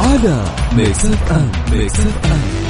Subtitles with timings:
[0.00, 0.44] على
[0.76, 2.63] Mix FM Mix FM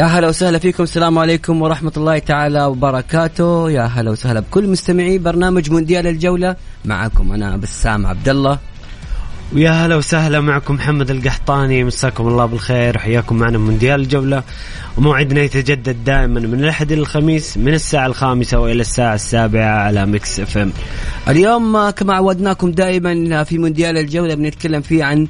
[0.00, 0.82] يا هلا وسهلا فيكم.
[0.82, 3.70] السلام عليكم ورحمة الله تعالى وبركاته.
[3.70, 8.58] يا هلا وسهلا بكل مستمعي برنامج مونديال الجولة معكم أنا بسام عبد الله
[9.52, 11.84] ويا هلا وسهلا معكم محمد القحطاني.
[11.84, 12.96] مساكم الله بالخير.
[12.96, 14.42] وحياكم معنا مونديال الجولة.
[14.98, 20.40] وموعدنا يتجدد دائما من الأحد إلى الخميس من الساعة الخامسة وإلى الساعة السابعة على Mix
[20.40, 20.72] FM.
[21.28, 25.28] اليوم كما عودناكم دائما في مونديال الجولة بنتكلم فيه عن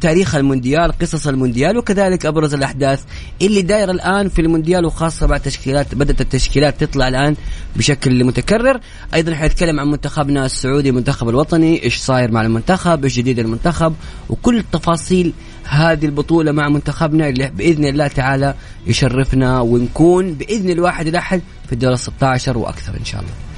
[0.00, 3.02] تاريخ المونديال قصص المونديال وكذلك أبرز الأحداث
[3.42, 7.36] اللي دايرة الآن في المونديال وخاصة بعد تشكيلات بدأت التشكيلات تطلع الآن
[7.76, 8.80] بشكل متكرر.
[9.14, 13.94] أيضا حنتكلم عن منتخبنا السعودي المنتخب الوطني إيش صاير مع المنتخب إيش جديد المنتخب
[14.28, 15.32] وكل تفاصيل
[15.64, 18.54] هذه البطولة مع منتخبنا اللي بإذن الله تعالى
[18.86, 23.49] يشرفنا ونكون بإذن الواحد الأحد في الدور 16 وأكثر إن شاء الله.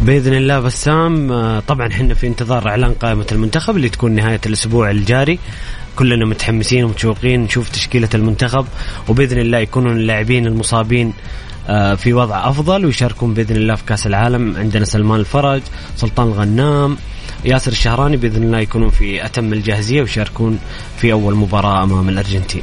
[0.00, 4.90] بإذن الله بسام آه، طبعا إحنا في انتظار إعلان قائمة المنتخب اللي تكون نهاية الأسبوع
[4.90, 5.38] الجاري.
[5.96, 8.66] كلنا متحمسين ومتشوقين نشوف تشكيلة المنتخب
[9.08, 11.12] وبإذن الله يكونوا اللاعبين المصابين
[11.68, 14.56] آه، في وضع أفضل ويشاركون بإذن الله في كأس العالم.
[14.56, 15.62] عندنا سلمان الفرج
[15.96, 16.96] سلطان الغنام
[17.44, 20.58] ياسر الشهراني بإذن الله يكونون في أتم الجاهزية ويشاركون
[20.96, 22.62] في أول مباراة أمام الأرجنتين.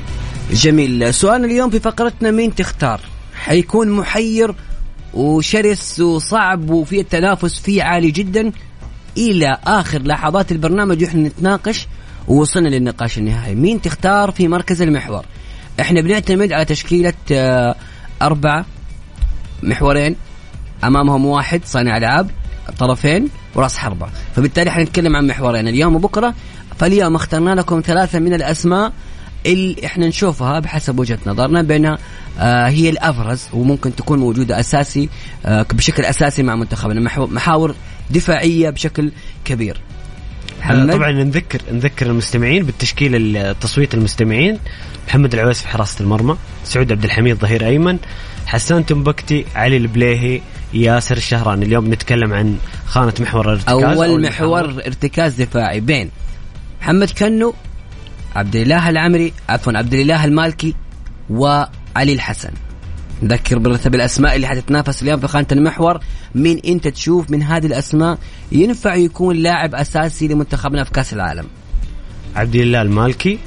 [0.51, 1.13] جميل.
[1.13, 2.99] سؤالنا اليوم في فقرتنا مين تختار؟
[3.35, 4.55] حيكون محير
[5.13, 8.51] وشرس وصعب وفي التنافس فيه عالي جدا.
[9.17, 11.87] إلى آخر لحظات البرنامج وإحنا نتناقش
[12.27, 13.55] ووصلنا للنقاش النهائي.
[13.55, 15.25] مين تختار في مركز المحور؟
[15.79, 17.75] إحنا بنعتمد على تشكيلة آه،
[18.21, 18.65] أربعة
[19.63, 20.15] محورين.
[20.83, 22.31] أمامهم واحد صانع ألعاب
[22.79, 24.07] طرفين وراس حربة.
[24.35, 25.67] فبالتالي حنتكلم عن محورين.
[25.67, 26.33] اليوم وبكرة
[26.79, 28.93] فاليوم اخترنا لكم ثلاثة من الأسماء
[29.53, 31.97] اللي إحنا نشوفها بحسب وجهة نظرنا بينها
[32.39, 35.09] آه هي الأبرز وممكن تكون موجودة أساسي
[35.45, 37.75] آه بشكل أساسي مع منتخبنا محاور
[38.11, 39.11] دفاعية بشكل
[39.45, 39.81] كبير.
[40.59, 44.59] محمد؟ طبعا نذكر نذكر المستمعين بالتشكيل تصويت المستمعين
[45.07, 47.97] محمد العويس في حراسة المرمى سعود عبد الحميد ظهير أيمن
[48.45, 50.41] حسان تنبكتي علي البليهي
[50.73, 51.65] ياسر الشهراني.
[51.65, 54.21] اليوم نتكلم عن خانة محور الارتكاز أول.
[54.21, 55.79] محور ارتكاز دفاعي.
[55.79, 56.09] بين
[56.81, 57.53] محمد كنو
[58.37, 60.75] عبد الإله العمري عفوا عبد الإله المالكي
[61.29, 62.51] وعلي الحسن.
[63.21, 65.99] نذكر برتب الأسماء اللي حتتنافس اليوم في خانة المحور.
[66.35, 68.17] مين أنت تشوف من هذه الأسماء
[68.51, 71.45] ينفع يكون لاعب أساسي لمنتخبنا في كأس العالم؟
[72.35, 73.39] عبد الله المالكي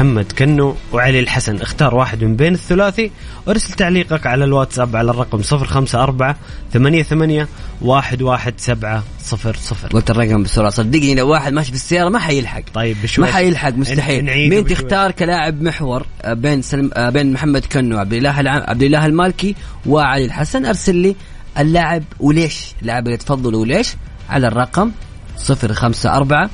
[0.00, 1.60] محمد كنو وعلي الحسن.
[1.60, 3.10] اختار واحد من بين الثلاثي
[3.46, 6.34] وارسل تعليقك على الواتساب على الرقم 054
[6.72, 7.46] 88
[7.82, 9.02] 11700
[9.92, 10.70] قلت الرقم بسرعة.
[10.70, 12.62] صدقني لو واحد ماشي في السياره ما حيلحق.
[12.74, 14.24] طيب بشوي ما حيلحق مستحيل.
[14.24, 14.66] مين.
[14.66, 18.52] تختار كلاعب محور؟ آه، بين سلم آه، بين محمد كنو عبد الاله الع...
[18.52, 19.54] عبد الاله المالكي
[19.86, 20.66] وعلي الحسن.
[20.66, 21.16] ارسل لي
[21.58, 23.94] اللاعب وليش؟ اللاعب اللي تفضله وليش؟
[24.30, 24.90] على الرقم
[25.50, 26.48] 054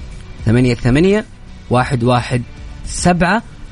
[0.47, 1.23] 88
[1.71, 2.41] 117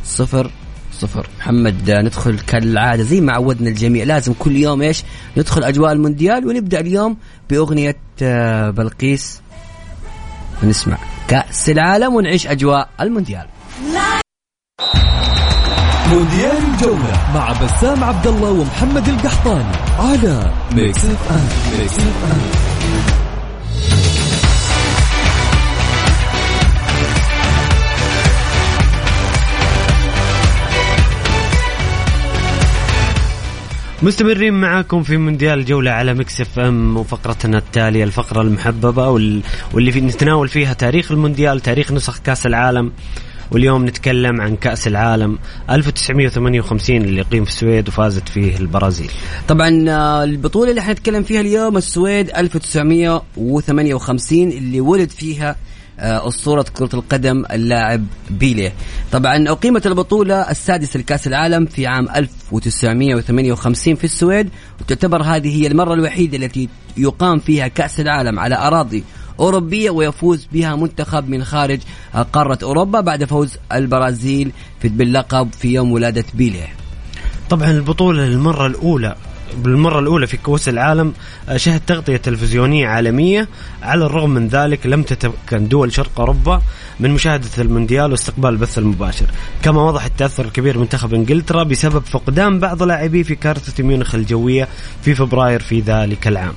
[0.04, 0.50] 0
[0.92, 4.04] صفر محمد آه، ندخل كالعادة زي ما عودنا الجميع.
[4.04, 5.02] لازم كل يوم إيش؟
[5.36, 7.16] ندخل أجواء المونديال ونبدأ اليوم
[7.50, 9.40] بأغنية آه، بلقيس.
[10.62, 13.46] نسمع كأس العالم ونعيش أجواء المونديال.
[16.12, 22.63] مونديال الجولة مع بسام عبد الله ومحمد القحطاني على Mix F M Mix FM
[34.04, 39.42] مستمرين معاكم في مونديال الجولة على Mix FM وفقرتنا التالية الفقرة المحببة وال-
[39.72, 42.92] واللي في نتناول فيها تاريخ المونديال تاريخ نسخ كأس العالم.
[43.52, 45.38] واليوم نتكلم عن كأس العالم
[45.70, 49.10] 1958 اللي يقيم في السويد وفازت فيه البرازيل.
[49.48, 55.56] طبعا آه، البطولة اللي حنتكلم فيها اليوم السويد 1958 اللي ولد فيها
[55.98, 58.72] أسطورة كرة القدم اللاعب بيليه.
[59.12, 64.50] طبعا أقيمت البطولة السادسة لكأس العالم في عام 1958 في السويد
[64.80, 69.04] وتعتبر هذه هي المرة الوحيدة التي يقام فيها كأس العالم على أراضي
[69.40, 71.80] أوروبية ويفوز بها منتخب من خارج
[72.14, 74.52] آه، قارة أوروبا بعد فوز البرازيل
[74.84, 76.68] باللقب في يوم ولادة بيليه.
[77.50, 79.16] طبعا البطولة للمرة الأولى
[79.56, 81.12] بالمرة الأولى في كأس العالم
[81.48, 83.48] آه، شهد تغطية تلفزيونية عالمية.
[83.82, 86.62] على الرغم من ذلك لم تتمكن دول شرق أوروبا
[87.00, 89.26] من مشاهدة المونديال واستقبال البث المباشر.
[89.62, 94.68] كما وضح التأثر الكبير منتخب إنجلترا بسبب فقدان بعض لاعبيه في كارثة ميونخ الجوية
[95.02, 96.54] في فبراير في ذلك العام.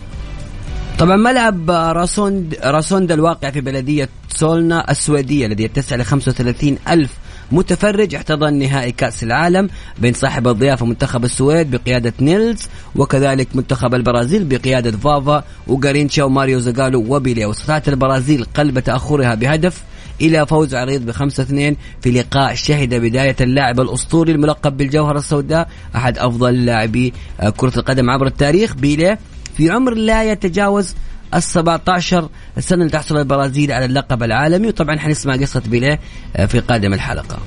[1.00, 7.12] طبعا ملعب راسوند راسوند الواقع في بلدية سولنا السويدية الذي يتسع ل 35 ألف
[7.52, 14.44] متفرج احتضن نهائي كأس العالم بين صاحب الضيافة منتخب السويد بقيادة نيلز وكذلك منتخب البرازيل
[14.44, 19.84] بقيادة فافا وغارينشا وماريو زاغالو وبيليه واستطاعت البرازيل قلب تأخرها بهدف
[20.22, 26.18] إلى فوز عريض بخمسة اثنين في لقاء شهد بداية اللاعب الأسطوري الملقب بالجوهرة السوداء أحد
[26.18, 27.14] أفضل لاعبي
[27.58, 28.76] كرة القدم عبر التاريخ.
[28.76, 29.20] بيليه
[29.58, 30.96] في عمر لا يتجاوز
[31.34, 32.30] ال 17
[32.60, 34.68] سنة لتحصل البرازيل على اللقب العالمي.
[34.68, 36.00] وطبعا حنسمع قصة بيليه
[36.36, 37.40] آه، في قادم الحلقة.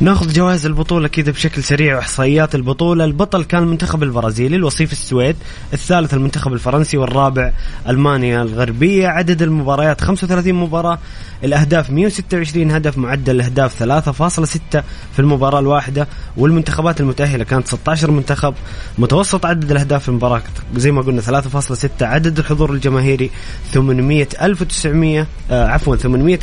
[0.00, 5.36] ناخذ جوائز البطولة كذا بشكل سريع وإحصائيات البطولة، البطل كان المنتخب البرازيلي، الوصيف السويد،
[5.72, 7.52] الثالث المنتخب الفرنسي والرابع
[7.88, 10.98] ألمانيا الغربية، عدد المباريات 35 مباراة،
[11.44, 18.54] الأهداف 126 هدف، معدل الأهداف 3.6 في المباراة الواحدة، والمنتخبات المتأهلة كانت 16 منتخب،
[18.98, 20.42] متوسط عدد الأهداف في المباراة
[20.76, 23.30] زي ما قلنا 3.6 عدد الحضور الجماهيري
[23.72, 24.28] 800
[25.50, 26.38] آه عفوا 800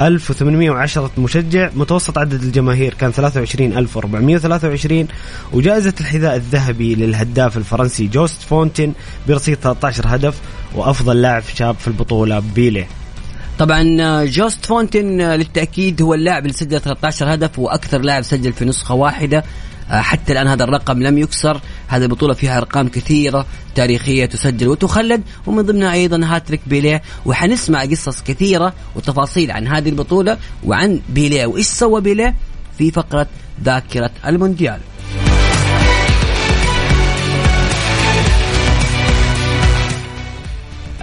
[0.00, 5.08] 1810 مشجع متوسط عدد الجماهير كان 23423
[5.52, 8.94] وجائزة الحذاء الذهبي للهداف الفرنسي جوست فونتين
[9.28, 10.40] برصيد 13 هدف
[10.74, 12.86] وأفضل لاعب شاب في البطولة بيليه
[13.58, 18.52] طبعا آه، جوست فونتن آه، للتأكيد هو اللاعب اللي سجل 13 هدف وأكثر لاعب سجل
[18.52, 19.44] في نسخة واحدة.
[19.90, 21.60] آه، حتى الآن هذا الرقم لم يكسر.
[21.88, 28.22] هذه البطولة فيها أرقام كثيرة تاريخية تسجل وتخلد ومن ضمنها أيضا هاتريك بيليه وحنسمع قصص
[28.22, 32.34] كثيرة وتفاصيل عن هذه البطولة وعن بيليه وإيش سوى بيليه
[32.78, 33.26] في فقرة
[33.64, 34.80] ذاكرة المونديال.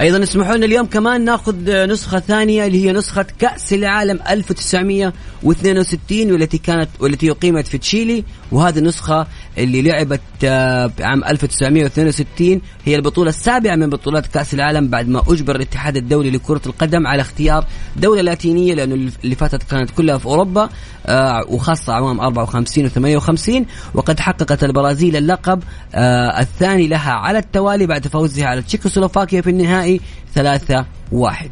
[0.02, 6.58] أيضا اسمحوا لنا اليوم كمان ناخذ نسخة ثانية اللي هي نسخة كأس العالم 1962 والتي
[6.58, 9.28] كانت والتي أقيمت في تشيلي وهذه النسخة
[9.58, 15.56] اللي لعبت آه، عام 1962 هي البطولة السابعة من بطولات كأس العالم بعد ما أجبر
[15.56, 17.66] الاتحاد الدولي لكرة القدم على اختيار
[17.96, 20.70] دولة لاتينية لأنه اللي فاتت كانت كلها في أوروبا
[21.06, 25.64] آه، وخاصة اعوام 54 و 58 وقد حققت البرازيل اللقب
[25.96, 30.02] آه، الثاني لها على التوالي بعد فوزها على تشيكوسلوفاكيا في النهائي
[30.34, 31.52] 3 1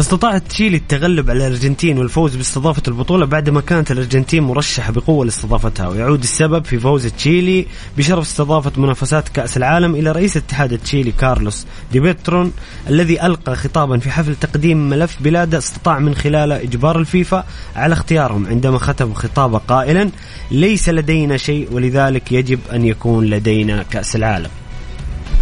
[0.00, 6.22] استطاعت تشيلي التغلب على الأرجنتين والفوز باستضافة البطولة بعدما كانت الأرجنتين مرشحة بقوة لاستضافتها ويعود
[6.22, 7.66] السبب في فوز تشيلي
[7.98, 12.52] بشرف استضافة منافسات كأس العالم إلى رئيس اتحاد تشيلي كارلوس دي بيترون
[12.88, 17.44] الذي ألقى خطابا في حفل تقديم ملف بلاده استطاع من خلاله إجبار الفيفا
[17.76, 20.10] على اختيارهم عندما ختم خطابه قائلا
[20.50, 24.50] ليس لدينا شيء ولذلك يجب أن يكون لدينا كأس العالم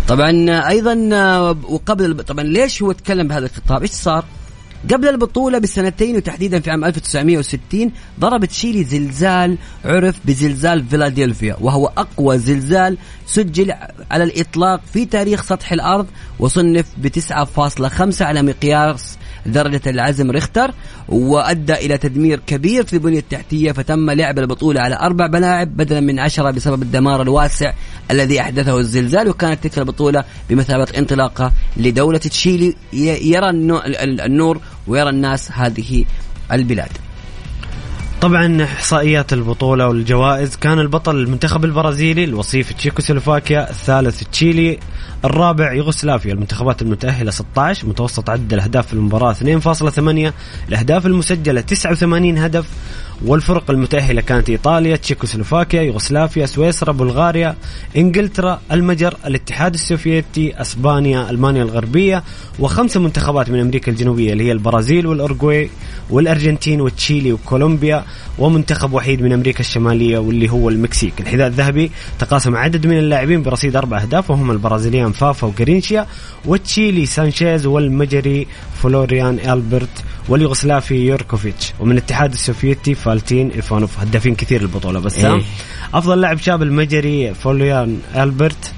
[0.08, 0.94] طبعا أيضا
[1.50, 4.25] وقبل طبعا ليش هو تكلم بهذا الخطاب؟ إيش صار؟
[4.93, 12.38] قبل البطولة بسنتين وتحديدا في عام 1960 ضرب تشيلي زلزال عرف بزلزال فيلادلفيا وهو أقوى
[12.38, 13.73] زلزال سجل
[14.11, 16.07] على الإطلاق في تاريخ سطح الأرض
[16.38, 20.70] وصنف ب 9.5 على مقياس درجة العزم ريختر
[21.08, 26.18] وأدى إلى تدمير كبير في البنية التحتية فتم لعب البطولة على أربع ملاعب بدلا من
[26.18, 27.72] عشرة بسبب الدمار الواسع
[28.10, 35.10] الذي أحدثه الزلزال وكانت تلك البطولة بمثابة انطلاقة لدولة تشيلي يرى النو- ال- النور ويرى
[35.10, 36.04] الناس هذه
[36.52, 36.88] البلاد.
[38.21, 40.56] طبعا إحصائيات البطولة والجوائز.
[40.56, 44.78] كان البطل المنتخب البرازيلي الوصيف تشيكوسلوفاكيا الثالث تشيلي
[45.25, 46.33] الرابع يوغوسلافيا.
[46.33, 50.33] المنتخبات المتأهلة 16 متوسط عدد الأهداف في المباراة 2.8
[50.68, 52.66] الأهداف المسجلة 89 هدف
[53.25, 57.56] والفرق المتأهلة كانت إيطاليا، تشيكوسلوفاكيا، يوغوسلافيا، سويسرا، بلغاريا،
[57.97, 62.23] إنجلترا، المجر، الاتحاد السوفيتي، أسبانيا، ألمانيا الغربية،
[62.59, 65.71] وخمسة منتخبات من أمريكا الجنوبية اللي هي البرازيل والأورجواي
[66.11, 68.04] والأرجنتين وتشيلي وكولومبيا،
[68.38, 71.21] ومنتخب وحيد من أمريكا الشمالية واللي هو المكسيك.
[71.21, 76.06] الحذاء الذهبي تقاسم عدد من اللاعبين برصيد أربع أهداف وهم البرازيليان فافا وجارينشيا،
[76.47, 78.47] وتشيلي سانشيز والمجري
[78.85, 81.73] فلوريان ألبرت واليوغوسلافي يوركوفيتش.
[81.81, 84.00] ومن الاتحاد السوفيتي فالنتين إيفانوف.
[84.00, 85.43] هدافين كثير البطوله بس إيه.
[85.95, 88.73] أفضل لاعب شاب المجري فلوريان ألبرت.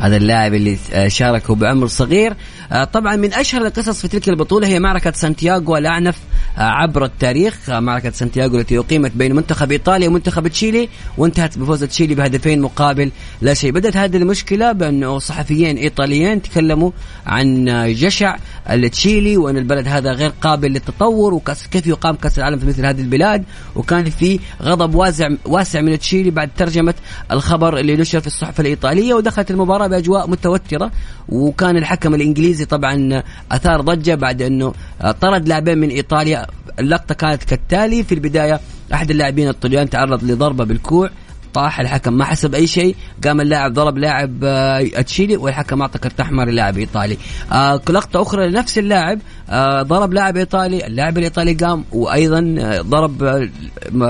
[0.00, 2.34] هذا اللاعب اللي آه، شاركوا بعمر صغير.
[2.70, 6.16] طبعا من أشهر القصص في تلك البطولة هي معركة سانتياغو الأعنف
[6.58, 7.70] آه، عبر التاريخ.
[7.70, 13.10] آه، معركة سانتياغو التي أقيمت بين منتخب إيطاليا ومنتخب تشيلي وانتهت بفوز تشيلي بهدفين مقابل
[13.40, 13.72] لا شيء.
[13.72, 16.90] بدأت هذه المشكلة بانه صحفيين إيطاليين تكلموا
[17.26, 18.36] عن آه، جشع
[18.70, 23.44] التشيلي وأن البلد هذا غير قابل للتطور وكيف يقام كأس العالم في مثل هذه البلاد؟
[23.76, 26.94] وكان في غضب واسع واسع من تشيلي بعد ترجمة
[27.32, 30.90] الخبر اللي نشر في الصحف الإيطالية ودخلت المباراة بأجواء متوترة.
[31.28, 34.74] وكان الحكم الإنجليزي طبعا أثار ضجة بعد أنه
[35.20, 36.46] طرد لاعبين من إيطاليا.
[36.78, 38.60] اللقطة كانت كالتالي في البداية
[38.94, 41.10] أحد اللاعبين الطليان تعرض لضربة بالكوع.
[41.54, 46.20] طاح الحكم ما حسب أي شيء قام اللاعب ضرب لاعب آه، تشيلي والحكم أعطى كرت
[46.20, 47.18] أحمر للاعب ايطالي
[47.52, 49.18] آه لقطة أخرى لنفس اللاعب
[49.50, 52.40] آه ضرب لاعب إيطالي اللاعب الإيطالي قام وأيضا
[52.80, 53.48] ضرب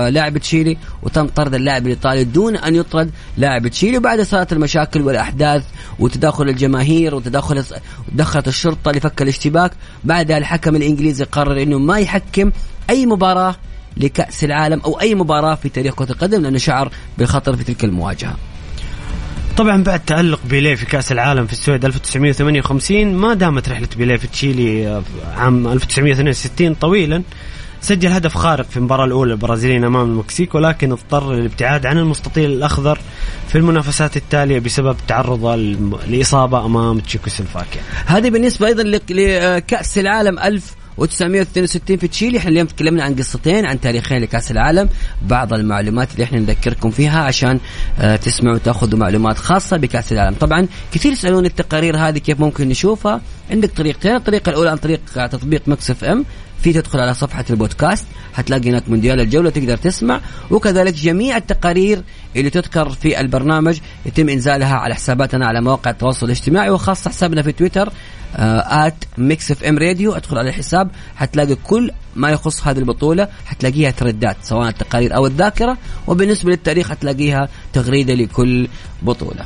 [0.09, 3.97] لاعب تشيلي وتم طرد اللاعب الإيطالي دون أن يطرد لاعب تشيلي.
[3.97, 5.63] وبعد صارت المشاكل والأحداث
[5.99, 7.63] وتداخل الجماهير وتداخل
[8.11, 9.71] دخلت الشرطة لفك الاشتباك
[10.03, 12.51] بعدها الحكم الإنجليزي قرر إنه ما يحكم
[12.89, 13.55] أي مباراة
[13.97, 18.35] لكأس العالم أو أي مباراة في تاريخ كرة القدم لأنه شعر بالخطر في تلك المواجهة.
[19.57, 24.27] طبعا بعد تألق بيليه في كأس العالم في السويد 1958 ما دامت رحلة بيليه في
[24.27, 25.01] تشيلي
[25.37, 27.23] عام 1962 طويلا.
[27.81, 32.99] سجل هدف خارق في المباراة الأولى البرازيليين أمام المكسيك ولكن اضطر للابتعاد عن المستطيل الأخضر
[33.47, 35.55] في المنافسات التالية بسبب تعرضه
[36.07, 40.39] لإصابة أمام تشيكوسلوفاكيا هذه بالنسبة أيضا لك- لكأس العالم
[41.03, 42.37] 1962 في تشيلي.
[42.37, 44.89] إحنا اليوم تكلمنا عن قصتين عن تاريخين لكأس العالم.
[45.21, 47.59] بعض المعلومات اللي إحنا نذكركم فيها عشان
[47.99, 50.35] آه، تسمعوا وتأخذوا معلومات خاصة بكأس العالم.
[50.35, 53.21] طبعا كثير يسألون التقارير هذه كيف ممكن نشوفها.
[53.51, 56.25] عندك طريقتين الطريقة الأولى عن طريق آه، تطبيق Mix FM.
[56.63, 60.21] في تدخل على صفحة البودكاست حتلاقي هناك مونديال الجولة تقدر تسمع.
[60.51, 62.03] وكذلك جميع التقارير
[62.35, 67.51] اللي تذكر في البرنامج يتم إنزالها على حساباتنا على مواقع التواصل الاجتماعي وخاصة حسابنا في
[67.51, 67.93] تويتر
[68.35, 74.30] at Mix FM Radio ادخل على الحساب حتلاقي كل ما يخص هذه البطولة حتلاقيها thread
[74.30, 78.67] ات سواء التقارير أو الذاكرة وبالنسبة للتاريخ حتلاقيها تغريدة لكل
[79.01, 79.45] بطولة.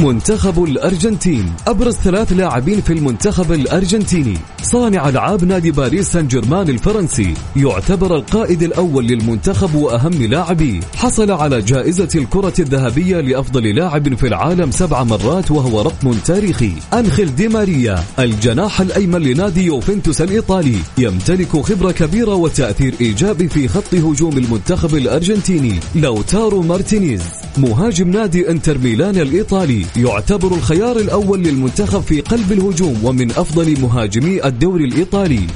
[0.00, 1.52] منتخب الأرجنتين.
[1.66, 4.34] أبرز ثلاث لاعبين في المنتخب الأرجنتيني.
[4.62, 7.34] صانع ألعاب نادي باريس سان جيرمان الفرنسي.
[7.56, 14.70] يعتبر القائد الأول للمنتخب وأهم لاعبيه حصل على جائزة الكرة الذهبية لأفضل لاعب في العالم
[14.70, 16.72] سبع مرات وهو رقم تاريخي.
[16.94, 20.76] أنخيل دي ماريا الجناح الأيمن لنادي يوفنتوس الإيطالي.
[20.98, 25.80] يمتلك خبرة كبيرة وتأثير إيجابي في خط هجوم المنتخب الأرجنتيني.
[25.94, 27.22] لاوتارو مارتينيز
[27.58, 29.86] مهاجم نادي إنتر ميلان الإيطالي.
[29.96, 35.46] يعتبر الخيار الأول للمنتخب في قلب الهجوم ومن أفضل مهاجمي الدوري الإيطالي.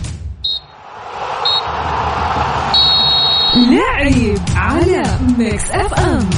[3.56, 5.02] لعيب على
[5.38, 6.28] Mix FM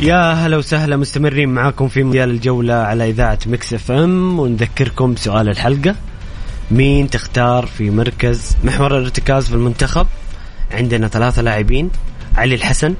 [0.00, 5.94] يا هلا وسهلا مستمرين معاكم في مونديال الجولة على إذاعة Mix FM ونذكركم بسؤال الحلقة.
[6.70, 10.06] مين تختار في مركز محور الارتكاز في المنتخب؟
[10.72, 11.90] عندنا ثلاثة لاعبين
[12.36, 12.94] علي الحسن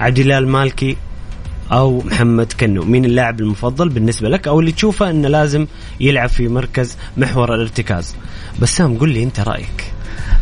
[0.00, 0.96] عبد الله المالكي
[1.72, 2.84] أو محمد كنو.
[2.84, 5.66] مين اللاعب المفضل بالنسبة لك أو اللي تشوفه إنه لازم
[6.00, 8.14] يلعب في مركز محور الارتكاز؟
[8.62, 9.92] بسام قل لي أنت رأيك.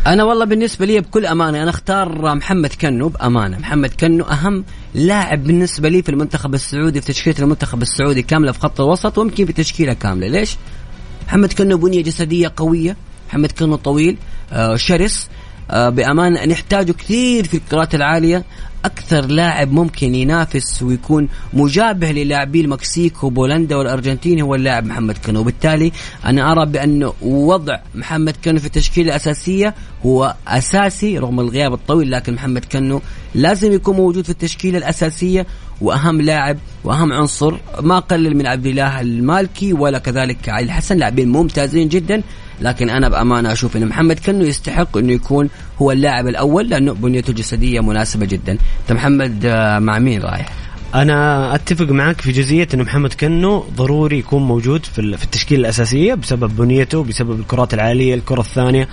[0.07, 3.59] أنا والله بالنسبة لي بكل أمانة أنا أختار محمد كنو بأمانة.
[3.59, 8.59] محمد كنو أهم لاعب بالنسبة لي في المنتخب السعودي في تشكيلة المنتخب السعودي كاملة في
[8.59, 10.27] خط الوسط ويمكن في تشكيلة كاملة.
[10.27, 10.57] ليش؟
[11.29, 12.97] محمد كنو بنية جسدية قوية
[13.29, 14.17] محمد كنو طويل
[14.53, 15.29] آه شرس
[15.71, 15.89] آه
[16.45, 18.43] نحتاجه كثير في الكرات العالية.
[18.85, 25.91] أكثر لاعب ممكن ينافس ويكون مجابه للاعبي المكسيك وبولندا والارجنتين هو اللاعب محمد كنو وبالتالي
[26.25, 32.33] أنا أرى بانه وضع محمد كنو في التشكيله الاساسيه هو أساسي رغم الغياب الطويل لكن
[32.33, 33.01] محمد كنو
[33.35, 35.45] لازم يكون موجود في التشكيلة الأساسية
[35.81, 41.29] وأهم لاعب وأهم عنصر ما قلل من عبد الله المالكي ولا كذلك علي الحسن لاعبين
[41.29, 42.21] ممتازين جدا.
[42.61, 45.49] لكن أنا بأمانة أشوف إن محمد كنو يستحق إنه يكون
[45.81, 48.51] هو اللاعب الأول لأنه بنيته الجسدية مناسبة جدا.
[48.51, 50.49] أنت محمد آه، مع مين رايح؟
[50.95, 55.61] أنا أتفق معك في جزئية انه محمد كنو ضروري يكون موجود في ال- في التشكيلة
[55.61, 58.87] الأساسية بسبب بنيته بسبب الكرات العالية الكرة الثانية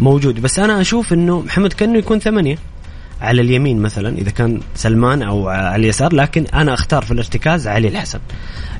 [0.00, 0.42] موجود.
[0.42, 2.56] بس أنا أشوف إنه محمد كنو يكون ثمانية.
[3.20, 7.88] على اليمين مثلا إذا كان سلمان أو على اليسار لكن أنا أختار في الارتكاز علي
[7.88, 8.18] الحسن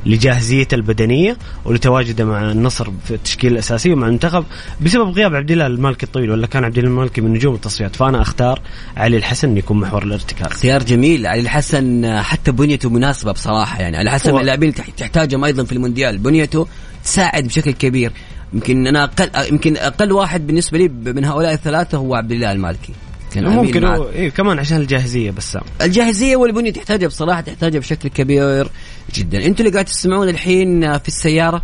[0.06, 4.44] لجاهزيته البدنية ولتواجده مع النصر في التشكيلة الأساسية مع المنتخب
[4.80, 7.96] بسبب غياب عبد الله المالكي الطويل ولا كان عبد الله المالكي من نجوم التصفيات.
[7.96, 8.60] فأنا أختار
[8.96, 10.46] علي الحسن يكون محور الارتكاز.
[10.46, 11.26] اختيار جميل.
[11.26, 13.96] علي الحسن حتى بنيته مناسبة بصراحة يعني.
[13.96, 16.18] علي الحسن من اللاعبين اللي تح- تحتاجهم أيضا في المونديال.
[16.18, 16.66] بنيته
[17.04, 18.12] تساعد بشكل كبير.
[18.52, 22.92] يمكن أنا أقل يمكن أقل واحد بالنسبة لي من هؤلاء الثلاثة هو عبد الله المالكي.
[23.36, 23.98] ممكن معك.
[23.98, 28.70] هو إيه كمان عشان الجاهزية بسام الجاهزية والبنية تحتاجها بصراحة تحتاجها بشكل كبير
[29.14, 29.46] جدا.
[29.46, 31.62] أنتوا اللي قاعد تسمعون الحين في السيارة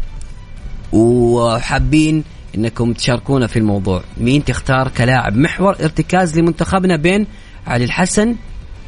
[0.92, 2.24] وحابين
[2.56, 4.02] إنكم تشاركونا في الموضوع.
[4.20, 7.26] مين تختار كلاعب محور ارتكاز لمنتخبنا بين
[7.66, 8.36] علي الحسن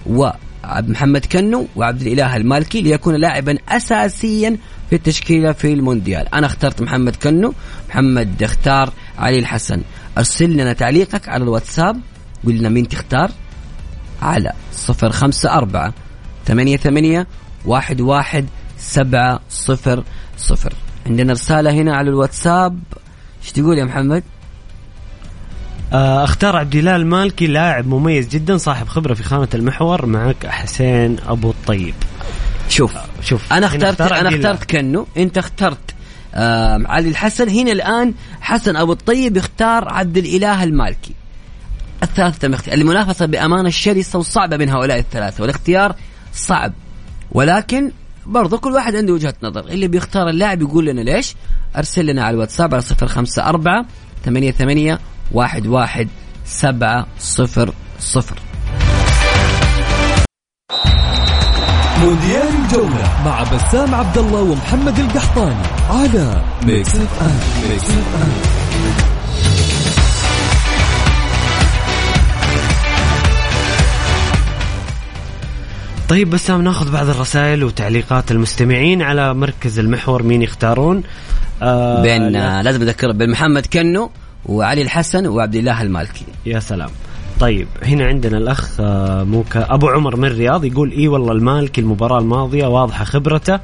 [0.06, 4.56] وعبد محمد كنو وعبد الإله المالكي ليكون لاعبا اساسيا
[4.90, 6.34] في التشكيلة في المونديال.
[6.34, 7.54] أنا اخترت محمد كنو.
[7.88, 9.82] محمد اختار علي الحسن.
[10.18, 12.00] أرسل لنا تعليقك على الواتساب.
[12.44, 13.30] قول لنا مين تختار؟
[14.22, 15.94] على صفر خمسة أربعة
[16.46, 17.26] ثمانية ثمانية
[17.64, 18.46] واحد واحد
[18.78, 20.04] سبعة صفر
[20.36, 20.72] صفر.
[21.06, 22.80] عندنا رسالة هنا على الواتساب.
[23.42, 24.22] إيش تقول يا محمد؟
[25.92, 31.16] آه، أختار عبد الله المالكي لاعب مميز جدا صاحب خبرة في خانة المحور معك حسين
[31.28, 31.94] أبو الطيب.
[32.68, 34.28] شوف شوف أنا اخترت اختار أنا.
[34.28, 35.94] اخترت كنو أنت اخترت.
[36.34, 37.48] آه علي الحسن.
[37.48, 41.14] هنا الآن حسن أبو الطيب يختار عبد الإله المالكي.
[42.02, 45.94] الثالث تم اختيار المنافسة بامانه شرسه وصعبه بين هؤلاء الثلاثة والاختيار
[46.32, 46.72] صعب.
[47.32, 47.92] ولكن
[48.26, 49.60] برضو كل واحد عنده وجهة نظر.
[49.60, 51.34] اللي بيختار اللاعب يقول لنا ليش؟
[51.76, 53.86] أرسل لنا على الواتساب على صفر خمسة أربعة
[54.24, 54.98] ثمانية ثمانية
[55.32, 56.08] واحد واحد
[56.44, 58.38] سبعة صفر صفر.
[62.00, 69.07] مونديال الجولة مع بسام عبد الله ومحمد القحطاني على Mix F M Mix FM
[76.08, 81.02] طيب بسام ناخذ بعض الرسائل وتعليقات المستمعين على مركز المحور مين يختارون؟
[81.62, 84.10] آه بين آه لازم اذكر بين محمد كنو
[84.46, 86.24] وعلي الحسن وعبد الله المالكي.
[86.46, 86.90] يا سلام.
[87.40, 92.18] طيب هنا عندنا الأخ آه، موكا أبو عمر من الرياض يقول إي والله المالكي المباراة
[92.18, 93.60] الماضية واضحة خبرته.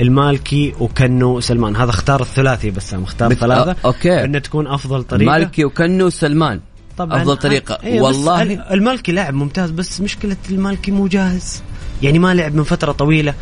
[0.00, 3.76] المالكي وكنو سلمان هذا اختار الثلاثي بسام اختار بت- ثلاثة.
[3.84, 4.24] okay.
[4.24, 5.30] إنه تكون أفضل طريقة.
[5.32, 6.60] مالكي وكنو وسلمان
[7.00, 7.78] أفضل طريقة.
[7.84, 8.42] إيه بس والله.
[8.42, 11.62] ال- المالكي لاعب ممتاز بس مشكلة المالكي مو جاهز.
[12.02, 13.34] يعني ما لعب من فترة طويلة.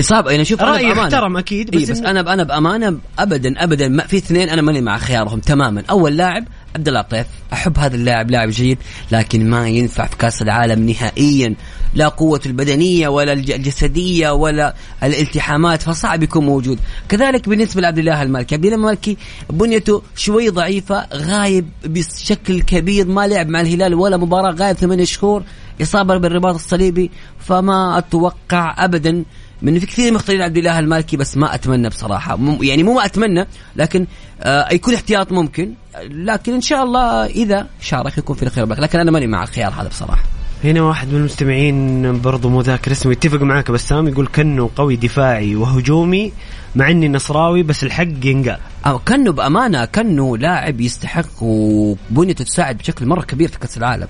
[0.00, 3.88] إصابة أنا شوف رايي يحترم أكيد إيه بس, بس إن- أنا أنا بأمانة ابدا ابدا
[3.88, 5.82] ما في اثنين أنا ماني مع خيارهم تماما.
[5.90, 6.44] أول لاعب
[6.76, 8.78] عبد الله الطيف أحب هذا اللاعب لاعب جيد
[9.12, 11.54] لكن ما ينفع في كأس العالم نهائيا.
[11.94, 16.78] لا قوة البدنية ولا الج- الجسدية ولا الالتحامات فصعب يكون موجود.
[17.08, 19.16] كذلك بالنسبة لعبد الله المالكي عبد الله المالكي
[19.50, 25.42] بنيته شوي ضعيفة غايب بشكل كبير ما لعب مع الهلال ولا مباراة غايب ثمانية شهور
[25.82, 29.24] إصابة بالرباط الصليبي فما أتوقع أبدا
[29.62, 32.38] من في كثير مختارين عبد الله المالكي بس ما أتمنى بصراحة.
[32.60, 33.46] يعني مو ما أتمنى
[33.76, 34.06] لكن
[34.40, 35.72] آه يكون احتياط ممكن.
[36.10, 39.88] لكن إن شاء الله إذا شارك يكون في الخير لكن أنا ماني مع الخيار هذا
[39.88, 40.22] بصراحة.
[40.64, 45.56] هنا واحد من المستمعين برضو مو ذاكر اسمه يتفق معك بسام يقول كنه قوي دفاعي
[45.56, 46.32] وهجومي
[46.76, 48.58] مع إني نصراوي بس الحق ينقال.
[48.86, 54.08] أو كانه بأمانة كانه لاعب يستحق وبنيته تساعد بشكل مرة كبير في كأس العالم.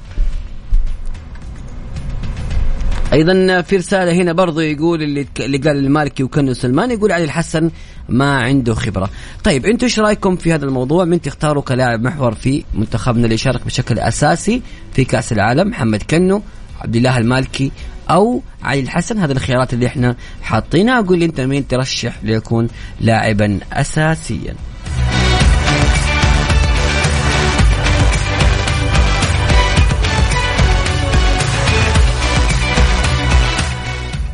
[3.12, 7.70] أيضا في رسالة هنا برضو يقول اللي اللي قال المالكي وكنو سلمان يقول علي الحسن
[8.09, 9.11] ما عنده خبرة.
[9.44, 13.66] طيب أنتم إيش رأيكم في هذا الموضوع؟ من تختاروا كلاعب محور في منتخبنا اللي يشارك
[13.66, 16.42] بشكل أساسي في كأس العالم محمد كنو
[16.81, 17.73] عبد الله المالكي
[18.11, 20.99] أو علي الحسن؟ هذه الخيارات اللي إحنا حاطينها.
[20.99, 22.68] أقول أنت مين ترشح ليكون
[23.01, 24.55] لاعبا اساسيا.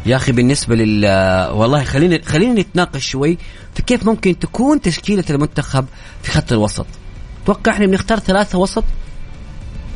[0.07, 1.07] يا أخي بالنسبة لل
[1.53, 3.39] والله خلينا خلينا نتناقش شوي
[3.75, 5.87] في كيف ممكن تكون تشكيلة المنتخب
[6.23, 6.87] في خط الوسط.
[7.43, 8.85] أتوقع إحنا بنختار ثلاثة وسط؟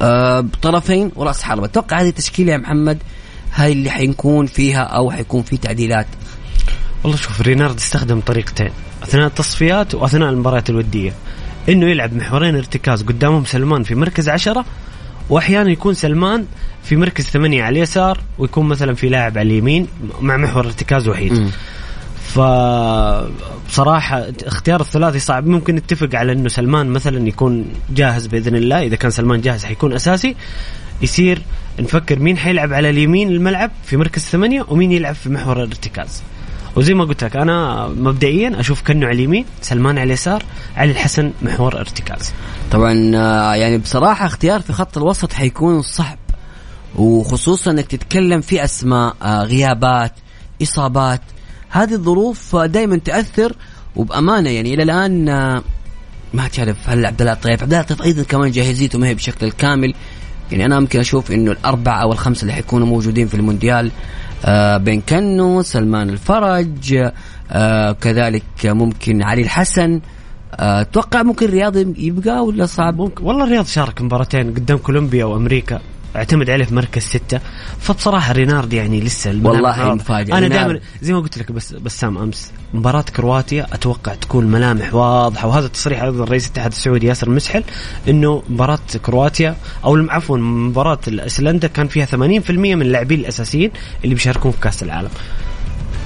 [0.03, 2.99] آه بطرفين ورأس حربة، أتوقع هذه التشكيله يا محمد
[3.55, 6.07] هاي اللي حيكون فيها أو حيكون في تعديلات؟
[7.05, 8.70] والله شوف رينارد استخدم طريقتين
[9.03, 11.14] أثناء التصفيات وأثناء المباريات الودية.
[11.68, 14.64] إنه يلعب محورين ارتكاز قدامهم سلمان في مركز عشرة
[15.31, 16.47] وأحيانا يكون سلمان
[16.83, 19.87] في مركز ثمانية على اليسار ويكون مثلا في لاعب على اليمين
[20.21, 21.51] مع محور ارتكاز وحيد.
[22.35, 25.47] فبصراحة اختيار الثلاثي صعب.
[25.47, 28.83] ممكن نتفق على إنه سلمان مثلا يكون جاهز بإذن الله.
[28.83, 30.37] إذا كان سلمان جاهز حيكون أساسي.
[31.03, 31.43] يصير
[31.81, 36.23] نفكر مين حيلعب على اليمين الملعب في مركز ثمانية ومين يلعب في محور الارتكاز.
[36.76, 40.42] وزي ما قلت لك أنا مبدئيا أشوف كنه على اليمين سلمان على اليسار
[40.76, 42.33] علي الحسن محور ارتكاز.
[42.70, 46.18] طبعا آه، يعني بصراحة اختيار في خط الوسط حيكون صعب
[46.96, 50.12] وخصوصا إنك تتكلم في أسماء آه، غيابات
[50.62, 51.20] إصابات.
[51.68, 53.52] هذه الظروف دائما تأثر
[53.96, 55.62] وبأمانة يعني إلى الآن آه،
[56.35, 59.46] ما تعرف هل عبد الله الطيف عبد الله الطيف أيضا كمان جاهزيته ما هي بشكل
[59.46, 59.94] الكامل
[60.52, 63.90] يعني أنا ممكن أشوف إنه الأربعة أو الخمسة اللي حيكونوا موجودين في المونديال
[64.44, 67.10] آه بن كنو سلمان الفرج
[67.50, 70.00] آه كذلك ممكن علي الحسن
[70.54, 73.24] آه، أتوقع ممكن رياض يبقى ولا صعب؟ ممكن.
[73.24, 75.80] والله الرياض شارك مباراتين قدام كولومبيا وأمريكا.
[76.16, 77.40] اعتمد عليه في مركز ستة.
[77.81, 79.94] فبصراحة رينارد يعني لسه والله.
[79.94, 80.38] مفاجأة.
[80.38, 80.49] أنا.
[80.49, 85.68] دائما زي ما قلت لك بس بسام أمس مباراة كرواتيا أتوقع تكون ملامح واضحة وهذا
[85.68, 87.64] تصريح أيضا رئيس الاتحاد السعودي ياسر مسحل
[88.09, 92.16] إنه مباراة كرواتيا أو عفوا مباراة أيسلندا كان فيها 80%
[92.51, 93.70] من اللاعبين الأساسيين
[94.05, 95.11] اللي بيشاركون في كأس العالم.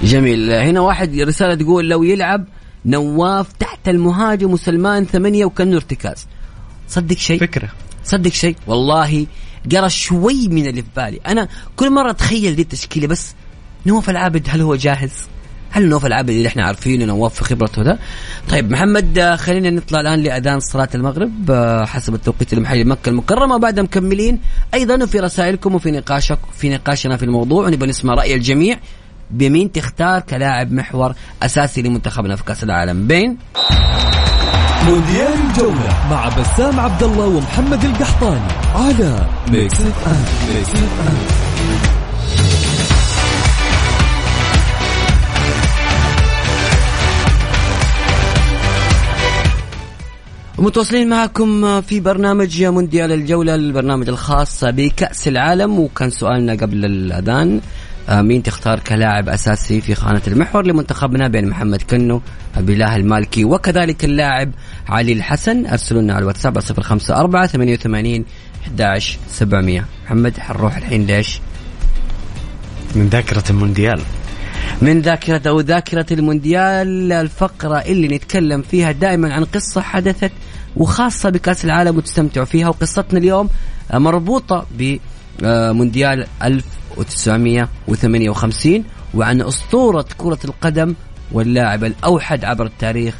[0.03, 0.51] جميل.
[0.51, 2.45] هنا واحد رسالة تقول لو يلعب
[2.85, 6.27] نواف تحت المهاجم وسلمان ثمانية وكأنه ارتكاز.
[6.87, 7.69] صدق شيء؟ فكرة.
[8.03, 9.25] صدق شيء؟ والله
[9.71, 11.19] قرا شوي من اللي في بالي.
[11.27, 13.35] أنا كل مرة أتخيل دي التشكيلة بس
[13.85, 15.11] نواف العابد هل هو جاهز؟
[15.71, 17.99] هل نواف العابد اللي إحنا عارفينه نواف في خبرته ده؟
[18.49, 23.55] طيب محمد آه، خلينا نطلع الآن لأذان صلاة المغرب آه، حسب التوقيت المحلي لمكه المكرمة.
[23.55, 24.39] وبعدها مكملين
[24.73, 28.77] أيضا وفي رسائلكم وفي نقاشك في نقاشنا في الموضوع ونبغى نسمع رأي الجميع
[29.31, 33.07] بمين تختار كلاعب محور أساسي لمنتخبنا في كأس العالم.
[33.07, 33.37] بين؟
[34.85, 41.45] مونديال الجولة مع بسام عبد الله ومحمد القحطاني على Mix F M Mix FM
[50.59, 55.79] متواصلين معكم في برنامج مونديال الجولة البرنامج الخاص بكأس العالم.
[55.79, 57.61] وكان سؤالنا قبل الأذان
[58.09, 62.21] مين تختار كلاعب أساسي في خانة المحور لمنتخبنا بين محمد كنو
[62.57, 64.51] بلاه المالكي وكذلك اللاعب
[64.87, 65.65] علي الحسن.
[65.65, 68.25] أرسلوا لنا على الواتساب 054 88
[68.63, 71.39] 11 700 محمد حنروح الحين ليش؟
[72.95, 74.01] من ذاكرة المونديال.
[74.81, 80.31] من ذاكرة أو ذاكرة المونديال الفقرة اللي نتكلم فيها دائما عن قصة حدثت
[80.77, 82.67] وخاصة بكأس العالم وتستمتعوا فيها.
[82.67, 83.49] وقصتنا اليوم
[83.93, 84.65] مربوطة
[85.39, 90.95] بمونديال 1958 وعن أسطورة كرة القدم
[91.31, 93.15] واللاعب الأوحد عبر التاريخ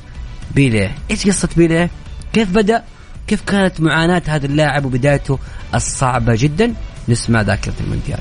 [0.56, 1.90] بيليه إيش قصة بيليه؟
[2.34, 2.84] كيف بدأ؟
[3.28, 5.40] كيف كانت معاناة هذا اللاعب وبدايته
[5.76, 6.74] الصعبة جدا؟
[7.10, 8.20] نسمع ذاكرة المونديال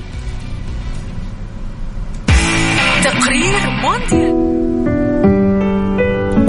[3.03, 4.44] تقرير مونديال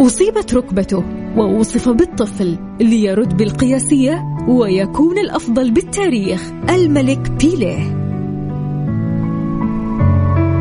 [0.07, 1.05] أصيبت ركبته
[1.37, 8.07] ووصف بالطفل ليرد بالقياسية ويكون الأفضل بالتاريخ الملك بيليه.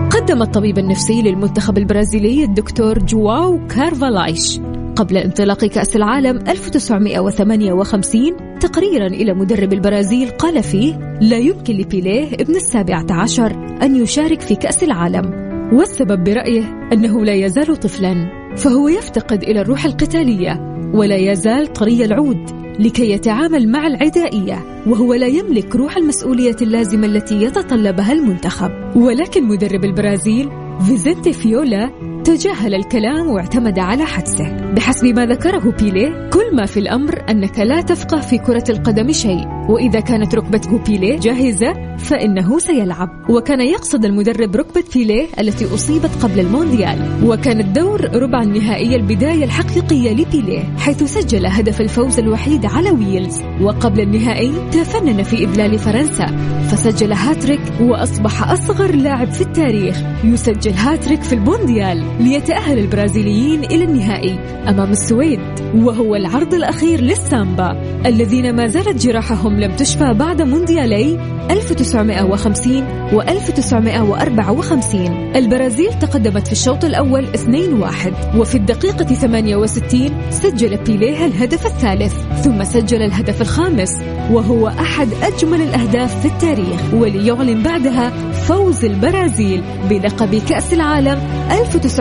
[0.10, 4.60] قدم الطبيب النفسي للمنتخب البرازيلي الدكتور جواو كارفالايش
[4.96, 12.56] قبل انطلاق كأس العالم 1958 تقريرا إلى مدرب البرازيل قال فيه لا يمكن لبيليه ابن
[12.56, 18.45] السابعة عشر أن يشارك في كأس العالم والسبب برأيه أنه لا يزال طفلا.
[18.58, 25.28] فهو يفتقد إلى الروح القتالية ولا يزال طري العود لكي يتعامل مع العدائية وهو لا
[25.28, 28.72] يملك روح المسؤولية اللازمة التي يتطلبها المنتخب.
[28.96, 30.50] ولكن مدرب البرازيل
[30.88, 31.92] فيزنتي فيولا
[32.26, 37.82] تجاهل الكلام واعتمد على حدسه بحسب ما ذكره بيليه كل ما في الأمر أنك لا
[37.82, 39.48] تفقه في كرة القدم شيء.
[39.70, 43.10] وإذا كانت ركبة بيليه جاهزة فإنه سيلعب.
[43.30, 47.00] وكان يقصد المدرب ركبة بيليه التي أصيبت قبل المونديال.
[47.24, 53.42] وكان الدور ربع النهائي البداية الحقيقية لبيليه حيث سجل هدف الفوز الوحيد على ويلز.
[53.62, 56.26] وقبل النهائي تفنن في إذلال فرنسا
[56.70, 60.02] فسجل هاتريك وأصبح أصغر لاعب في التاريخ.
[60.24, 62.15] يسجل هاتريك في المونديال.
[62.20, 65.40] ليتأهل البرازيليين إلى النهائي أمام السويد
[65.76, 75.36] وهو العرض الأخير للسامبا الذين ما زالت جراحهم لم تشفى بعد مونديالي 1950 و 1954
[75.36, 83.02] البرازيل تقدمت في الشوط الأول 2-1 وفي الدقيقة 68 سجل بيليه الهدف الثالث ثم سجل
[83.02, 84.02] الهدف الخامس
[84.32, 86.94] وهو أحد أجمل الأهداف في التاريخ.
[86.94, 91.20] وليعلن بعدها فوز البرازيل بلقب كأس العالم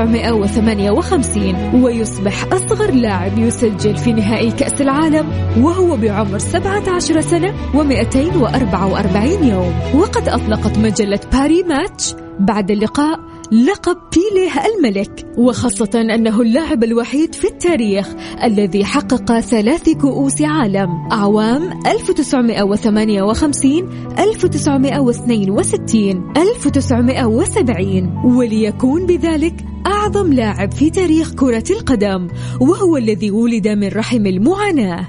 [0.04, 5.26] 1958 ويصبح أصغر لاعب يسجل في نهائي كأس العالم
[5.62, 9.72] وهو بعمر 17 سنة و244 يوم.
[9.94, 12.14] وقد أطلقت مجلة باري ماتش.
[12.40, 18.08] بعد اللقاء لقب بيليه الملك وخاصة أنه اللاعب الوحيد في التاريخ
[18.44, 20.88] الذي حقق ثلاث كؤوس عالم.
[21.12, 29.54] أعوام 1958 1962 1970 وليكون بذلك
[29.86, 32.28] أعظم لاعب في تاريخ كرة القدم
[32.60, 35.08] وهو الذي ولد من رحم المعاناة.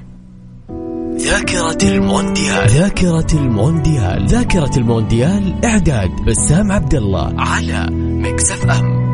[1.18, 2.70] ذاكرة المونديال.
[2.70, 4.28] ذاكرة المونديال.
[4.28, 9.06] ذاكرة المونديال إعداد بسام عبد الله على مكسف أم.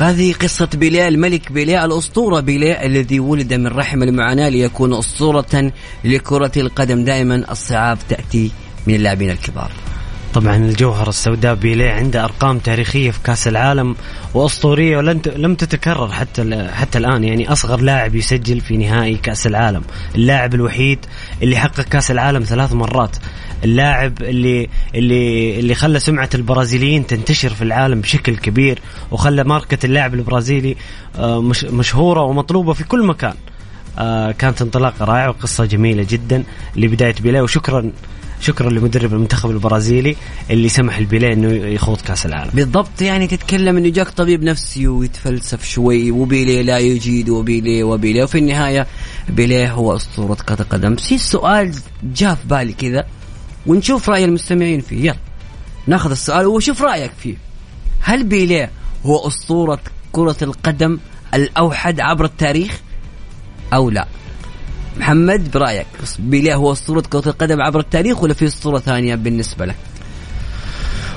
[0.00, 5.72] هذه قصة بيليه الملك بيليه الأسطورة بيليه الذي ولد من رحم المعاناة ليكون أسطورة
[6.04, 7.04] لكرة القدم.
[7.04, 8.50] دائما الصعاب تأتي
[8.86, 9.70] من اللاعبين الكبار.
[10.34, 13.96] طبعا الجوهرة السوداء بيليه عنده أرقام تاريخية في كأس العالم
[14.34, 17.24] وأسطورية ولن ت- لم تتكرر حتى حتى الآن.
[17.24, 19.82] يعني أصغر لاعب يسجل في نهائي كأس العالم،
[20.14, 20.98] اللاعب الوحيد
[21.42, 23.16] اللي حقق كأس العالم ثلاث مرات،
[23.64, 28.78] اللاعب اللي اللي اللي خلى سمعة البرازيليين تنتشر في العالم بشكل كبير
[29.10, 30.76] وخلى ماركة اللاعب البرازيلي
[31.18, 33.34] آه، مش مشهورة ومطلوبة في كل مكان.
[33.98, 36.44] آه، كانت انطلاقة رائعة وقصة جميلة جدا
[36.76, 37.40] لبداية بيليه.
[37.42, 37.92] وشكرا
[38.40, 40.16] شكرا لمدرب المنتخب البرازيلي
[40.50, 42.50] اللي سمح البيليه إنه يخوض كأس العالم.
[42.54, 48.24] بالضبط يعني تتكلم إنه جاك طبيب نفسي ويتفلسف شوي وبيليه لا يجيد وبيليه وبيليه.
[48.24, 48.86] وفي النهاية
[49.28, 51.74] بيليه هو أسطورة كره القدم في سؤال
[52.16, 53.04] جاء في بالي كذا.
[53.66, 55.04] ونشوف رأي المستمعين فيه.
[55.04, 55.16] يلا.
[55.86, 57.34] ناخذ السؤال وشوف رأيك فيه.
[58.00, 58.70] هل بيليه
[59.06, 59.80] هو أسطورة
[60.12, 60.98] كرة القدم
[61.34, 62.80] الأوحد عبر التاريخ
[63.72, 64.06] أو لا؟
[64.96, 65.86] محمد برأيك
[66.18, 69.76] بيليه هو أسطورة كرة القدم عبر التاريخ ولا في اسطوره ثانية بالنسبة لك؟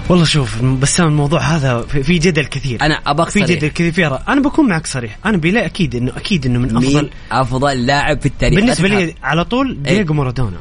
[0.10, 2.82] والله شوف بسام الموضوع هذا في جدل كثير.
[2.82, 3.40] أنا أبغى في.
[3.40, 4.20] جدل كثير.
[4.28, 5.18] أنا بكون معك صريح.
[5.26, 8.60] أنا بيليه أكيد انه أكيد إنه من افضل مين أفضل لاعب في التاريخ.
[8.60, 9.94] بالنسبة لي على طول إيه.
[9.94, 10.58] دييغو مارادونا.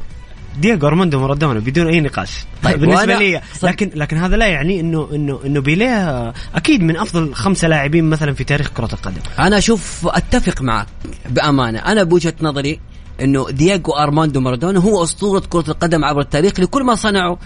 [0.57, 2.31] دييغو أرماندو مارادونا بدون أي نقاش.
[2.63, 7.33] طيب، بالنسبة لي لكن لكن هذا لا يعني انه انه إنه بيليه أكيد من أفضل
[7.33, 9.21] خمسة لاعبين مثلا في تاريخ كرة القدم.
[9.39, 10.87] أنا أشوف أتفق معك
[11.29, 11.79] بأمانة.
[11.79, 12.79] أنا بوجهة نظري
[13.21, 17.37] إنه دييغو أرماندو مارادونا هو أسطورة كرة القدم عبر التاريخ لكل ما صنعه.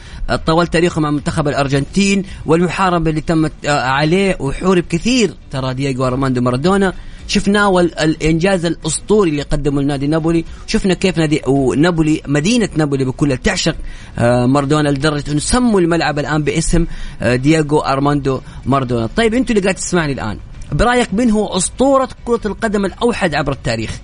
[0.45, 6.93] طوال تاريخه مع منتخب الأرجنتين والمحاربة اللي تمت عليه وحورب كثير ترى دييغو أرماندو مارادونا.
[7.29, 10.45] شفناه والانجاز الأسطوري اللي قدمه لنادي نابولي.
[10.67, 13.75] شفنا كيف نادي ونابولي مدينة نابولي بكلها تعشق
[14.19, 16.85] آه، مارادونا لدرجة أنه سموا الملعب الآن باسم
[17.21, 20.37] آه، دييغو أرماندو مارادونا طيب أنتوا اللي قاعد تسمعني الآن
[20.71, 23.99] برأيك من هو أسطورة كرة القدم الأوحد عبر التاريخ؟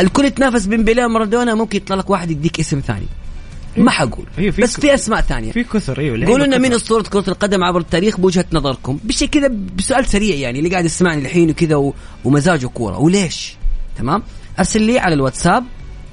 [0.00, 3.06] الكل يتنافس بين بيليه ومارادونا ممكن يطلع لك واحد يديك اسم ثاني.
[3.76, 4.26] ما حقول.
[4.36, 5.52] في بس في أسماء ثانية.
[5.52, 6.72] في كثر أيوه قولوا لنا مين.
[6.72, 8.98] اسطوره كرة القدم عبر التاريخ بوجهة نظركم.
[9.04, 12.98] بشيء كذا بسؤال سريع يعني اللي قاعد يسمعني الحين وكذا و- ومزاجه كورة.
[12.98, 13.56] وليش؟
[13.98, 14.22] تمام؟
[14.58, 15.64] أرسل لي على الواتساب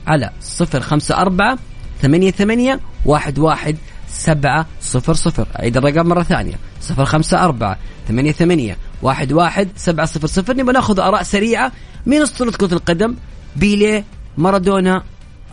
[0.08, 1.58] على 054
[2.02, 3.76] 88 11
[4.10, 6.56] 700 أعيد الرقم مرة ثانية.
[6.90, 7.76] 054
[8.08, 11.72] 88 11 700 نبغى ناخذ آراء سريعة
[12.06, 13.16] مين أسطورة كرة القدم.
[13.56, 14.04] بيليه
[14.38, 15.04] مارادونا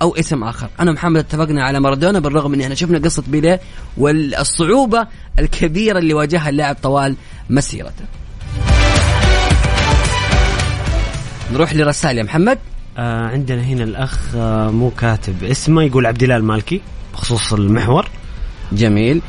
[0.02, 0.68] أو اسم آخر.
[0.80, 3.60] أنا ومحمد اتفقنا على مارادونا بالرغم إن إحنا شفنا قصة بيليه
[3.96, 5.06] والصعوبة
[5.38, 7.16] الكبيرة اللي واجهها اللاعب طوال
[7.50, 8.04] مسيرته.
[11.52, 12.58] نروح لرسائل يا محمد.
[12.98, 16.80] آه عندنا هنا الأخ آه مو كاتب اسمه يقول عبد الله المالكي
[17.12, 18.08] بخصوص المحور.
[18.72, 19.22] جميل.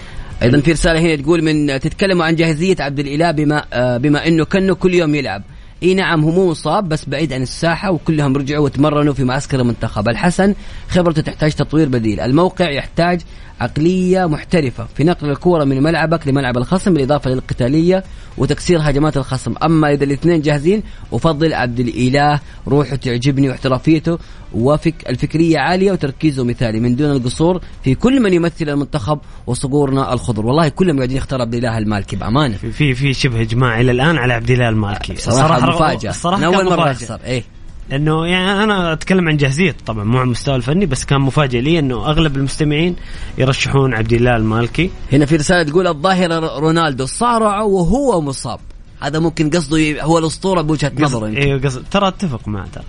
[0.43, 4.45] أيضا في رسالة هنا تقول من تتكلموا عن جاهزية عبد الإله بما آه بما إنه
[4.45, 5.43] كأنه كل يوم يلعب.
[5.83, 10.09] إي نعم هو مو مصاب بس بعيد عن الساحة وكلهم رجعوا وتمرنوا في معسكر المنتخب.
[10.09, 10.55] الحسن
[10.89, 12.19] خبرته تحتاج تطوير بديل.
[12.19, 13.21] الموقع يحتاج
[13.61, 18.03] عقلية محترفة في نقل الكورة من ملعبك لملعب الخصم بالإضافة للقتالية
[18.37, 19.53] وتكسير هجمات الخصم.
[19.63, 24.17] أما إذا الاثنين جاهزين أفضل عبد الإله روحه تعجبني واحترافيته.
[24.53, 30.45] وفك الفكرية عالية وتركيزه مثالي من دون القصور في كل من يمثل المنتخب وصقورنا الخضر.
[30.45, 32.55] والله كلهم قاعدين يختار عبد الإله المالكي بأمانة.
[32.55, 35.15] في في شبه إجماع إلى الآن على عبد الله المالكي.
[35.15, 36.09] صراحة مفاجأة.
[36.09, 36.91] الصراحه أنا أول كان مرة مفاجأة.
[36.91, 37.43] اخسر إيه.
[37.89, 41.79] لأنه يعني أنا أتكلم عن جاهزيه طبعا مو عن المستوى الفني بس كان مفاجئ لي
[41.79, 42.95] إنه أغلب المستمعين
[43.37, 44.89] يرشحون عبد الله المالكي.
[45.11, 48.59] هنا في رسالة تقول الظاهرة رونالدو صارع وهو مصاب.
[49.03, 51.27] هذا ممكن قصده هو الأسطورة بوجهة نظره.
[51.27, 52.83] أيوه قصد ترى أتفق معه ترى.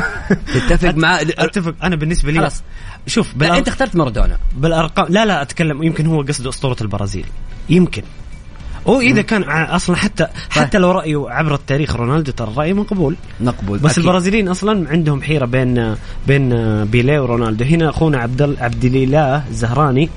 [0.54, 1.74] تتفق مع أتفق.
[1.82, 2.62] أنا بالنسبة لي خلاص.
[3.06, 4.38] شوف لا بالأر- أنت اخترت مارادونا.
[4.56, 7.26] بالارقام لا لا أتكلم يمكن هو قصده أسطورة البرازيل.
[7.68, 8.02] يمكن.
[8.86, 13.16] أو إذا كان أصلا حتى حتى لو رأيه عبر التاريخ رونالدو ترى راي مقبول.
[13.40, 13.78] مقبول.
[13.78, 14.04] بس أكيد.
[14.04, 17.64] البرازيليين أصلا عندهم حيرة بين بين بيليه ورونالدو.
[17.64, 20.08] هنا أخونا عبد عبد الإله الزهراني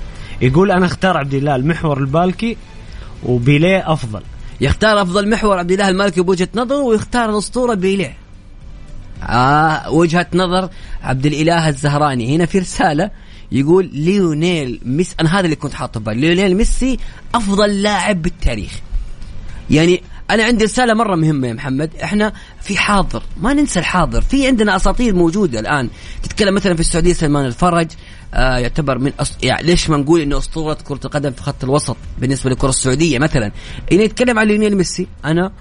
[0.42, 2.58] يقول أنا أختار عبد الله المحور البالكي
[3.26, 4.22] وبيليه أفضل.
[4.62, 8.17] يختار أفضل محور عبد الله المالكي بوجهة نظره ويختار الأسطورة بيليه
[9.24, 10.69] آه وجهة نظر
[11.04, 12.36] عبد الإله الزهراني.
[12.36, 13.12] هنا في رسالة
[13.52, 16.22] يقول ليونيل ميسي أنا هذا اللي كنت حاطه بالي.
[16.22, 16.98] ليونيل ميسي
[17.36, 18.72] أفضل لاعب بالتاريخ.
[19.69, 21.96] يعني أنا عندي رسالة مرة مهمة يا محمد.
[22.04, 23.24] إحنا في حاضر.
[23.38, 24.22] ما ننسى الحاضر.
[24.22, 25.89] في عندنا أساطير موجودة الآن.
[26.24, 27.88] تتكلم مثلا في السعودية سلمان الفرج
[28.34, 29.38] آه يعتبر من أس...
[29.44, 33.52] يعني ليش ما نقول إنه أسطورة كرة القدم في خط الوسط بالنسبة للكره السعودية مثلا؟
[33.92, 35.08] اللي يتكلم عن ليونيل ميسي.
[35.26, 35.52] أنا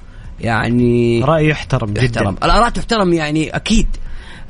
[0.40, 2.04] يعني رايه يحترم جدا.
[2.04, 2.36] يحترم.
[2.44, 3.86] الآراء تحترم يعني أكيد.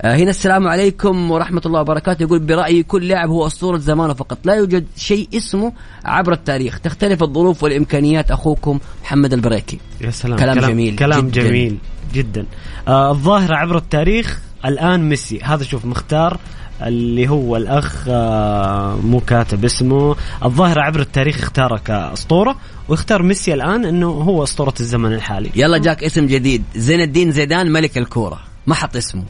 [0.04, 2.22] هنا السلام عليكم ورحمة الله وبركاته.
[2.22, 4.38] يقول برأيي كل لاعب هو أسطورة زمانه فقط.
[4.44, 5.72] لا يوجد شيء اسمه
[6.04, 6.80] عبر التاريخ.
[6.80, 8.30] تختلف الظروف والإمكانيات.
[8.30, 9.78] أخوكم محمد البريكي.
[10.00, 10.38] يا سلام.
[10.38, 11.42] كلام جميل كلام جداً.
[11.42, 11.78] جميل
[12.14, 12.46] جدا.
[12.88, 15.40] آه الظاهرة عبر التاريخ الآن ميسي.
[15.42, 16.38] هذا شوف مختار
[16.82, 20.16] اللي هو الأخ آه مو كاتب اسمه.
[20.44, 22.56] الظاهرة عبر التاريخ اختاره كأسطورة
[22.88, 25.50] واختار ميسي الآن أنه هو أسطورة الزمن الحالي.
[25.56, 26.64] يلا جاك اسم جديد.
[26.76, 28.38] زين الدين زيدان ملك الكورة.
[28.66, 29.24] ما حط اسمه.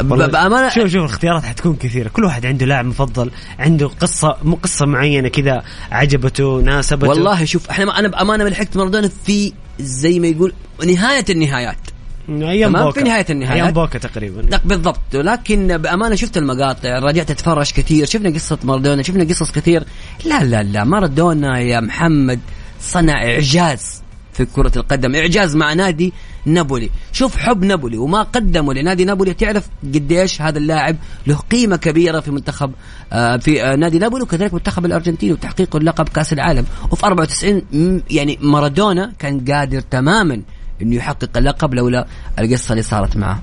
[0.00, 2.08] ب- والله بأمانة شوف شوف الاختيارات حتكون كثيرة.
[2.08, 7.08] كل واحد عنده لاعب مفضل عنده قصة مو قصة معينة كذا عجبته ناسبته.
[7.08, 10.52] والله شوف إحنا أنا بأمانة لحقت مارادونا في زي ما يقول
[10.86, 11.76] نهاية النهايات.
[12.28, 13.00] أيام تمام؟ بوكا.
[13.00, 13.62] في نهاية النهايات.
[13.62, 14.40] أيام بوكا تقريبا.
[14.40, 15.00] لا بالضبط.
[15.14, 19.84] لكن بأمانة شفت المقاطع رجعت أتفرج كثير شفنا قصة مارادونا شفنا قصص كثير.
[20.24, 22.40] لا لا لا مارادونا يا محمد
[22.80, 24.03] صنع إعجاز.
[24.34, 25.14] في كرة القدم.
[25.14, 26.12] إعجاز مع نادي
[26.46, 26.90] نابولي.
[27.12, 29.34] شوف حب نابولي وما قدمه لنادي نابولي.
[29.34, 32.72] تعرف قديش هذا اللاعب له قيمة كبيرة في منتخب
[33.12, 36.64] آه في آه نادي نابولي وكذلك منتخب الأرجنتين وتحقيقه اللقب كأس العالم.
[36.90, 40.42] وفي 94 م- يعني مارادونا كان قادر تماما
[40.82, 42.06] إنه يحقق اللقب لولا
[42.38, 43.40] القصة اللي صارت معه.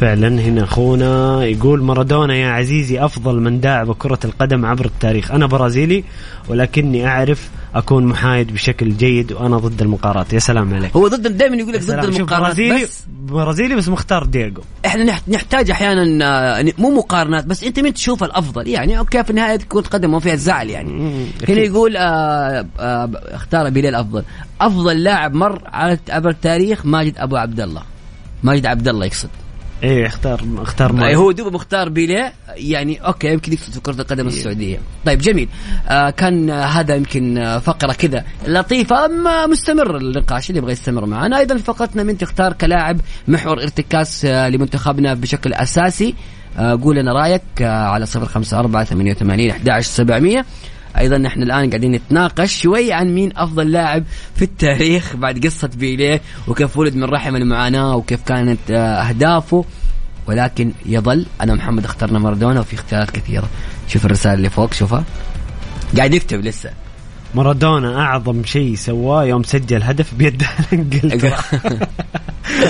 [0.00, 5.46] فعلا هنا أخونا يقول مارادونا يا عزيزي أفضل من داعب كرة القدم عبر التاريخ، أنا
[5.46, 6.04] برازيلي
[6.48, 10.96] ولكني أعرف أكون محايد بشكل جيد وأنا ضد المقارنات، يا سلام عليك.
[10.96, 14.62] هو ضد دائما يقول لك ضد المقارنات برازيلي بس برازيلي بس مختار دييغو.
[14.86, 16.24] إحنا نح- نحتاج أحيانا
[16.60, 20.18] آه، مو مقارنات بس أنت مين تشوف الأفضل؟ يعني okay في النهاية كره قدم ما
[20.20, 21.24] فيها الزعل يعني.
[21.48, 21.60] هنا.
[21.60, 24.24] يقول آه آه اختار بيليه الافضل
[24.60, 27.82] أفضل لاعب مر على عبر التاريخ ماجد أبو عبد الله.
[28.42, 29.28] ماجد عبد الله يقصد.
[29.84, 31.18] إيه اختار اختار آه مارادونا.
[31.24, 32.32] هو دوب مختار بيليه.
[32.56, 34.78] يعني أوكي يمكن يقصد في كرة القدم السعودية.
[35.06, 35.48] طيب جميل.
[35.88, 41.38] آه كان هذا يمكن آه فقرة كذا لطيفة أما مستمر النقاش اللي يبغى يستمر معنا.
[41.38, 46.14] أيضا فقرتنا من تختار كلاعب محور ارتكاز آه لمنتخبنا بشكل أساسي.
[46.58, 50.44] آه قول لنا رأيك آه على صفر خمسة أربعة ثمانية وثمانين أحد سبعمية.
[50.98, 54.04] أيضا نحن الآن قاعدين نتناقش شوي عن مين أفضل لاعب
[54.36, 59.64] في التاريخ بعد قصة بيليه وكيف ولد من رحم المعاناة وكيف كانت آه أهدافه.
[60.26, 63.48] ولكن يظل أنا محمد اخترنا مارادونا وفي اختيارات كثيرة.
[63.88, 65.04] شوف الرسالة اللي فوق شوفها.
[65.96, 66.70] قاعد يكتب لسه.
[67.34, 70.42] مارادونا أعظم شيء سواه يوم سجل هدف بيد
[70.72, 71.38] إنجلترا.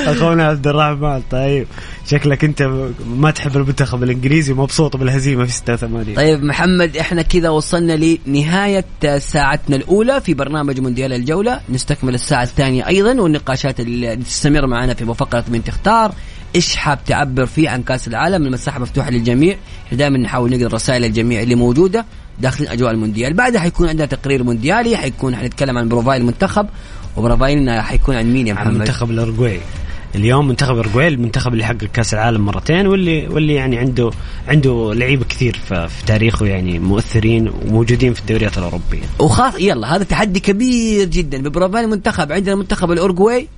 [0.07, 1.67] أخونا عبد الرحمن طيب.
[2.07, 2.63] شكلك أنت
[3.07, 8.85] ما تحب المنتخب الإنجليزي ومبسوط بالهزيمة في 86 طيب محمد إحنا كذا وصلنا لنهاية
[9.19, 11.61] ساعتنا الأولى في برنامج مونديال الجولة.
[11.69, 16.15] نستكمل الساعة الثانية أيضا والنقاشات اللي تستمر معنا في فقره من تختار.
[16.55, 19.57] إيش حاب تعبر فيه عن كأس العالم؟ المساحة مفتوحة للجميع
[19.93, 22.05] دائما نحاول نقرأ رسائل الجميع اللي موجودة.
[22.41, 23.35] داخل أجواء المونديال.
[23.35, 26.67] بعدها حيكون عندنا تقرير مونديالي حيكون حنتكلم عن profile المنتخب
[27.17, 29.61] و profile نا حيكون عن مين يا عن محمد؟ منتخب الاورجواي
[30.15, 34.11] اليوم منتخب الاورجواي المنتخب اللي حقق كأس العالم مرتين واللي واللي يعني عنده
[34.49, 39.03] عنده لعيبه كثير في, في تاريخه يعني مؤثرين وموجودين في الدوريات الأوروبية.
[39.19, 41.43] وخاص يلا هذا تحدي كبير جدا.
[41.43, 43.49] ب profile المنتخب عندنا منتخب الاورجواي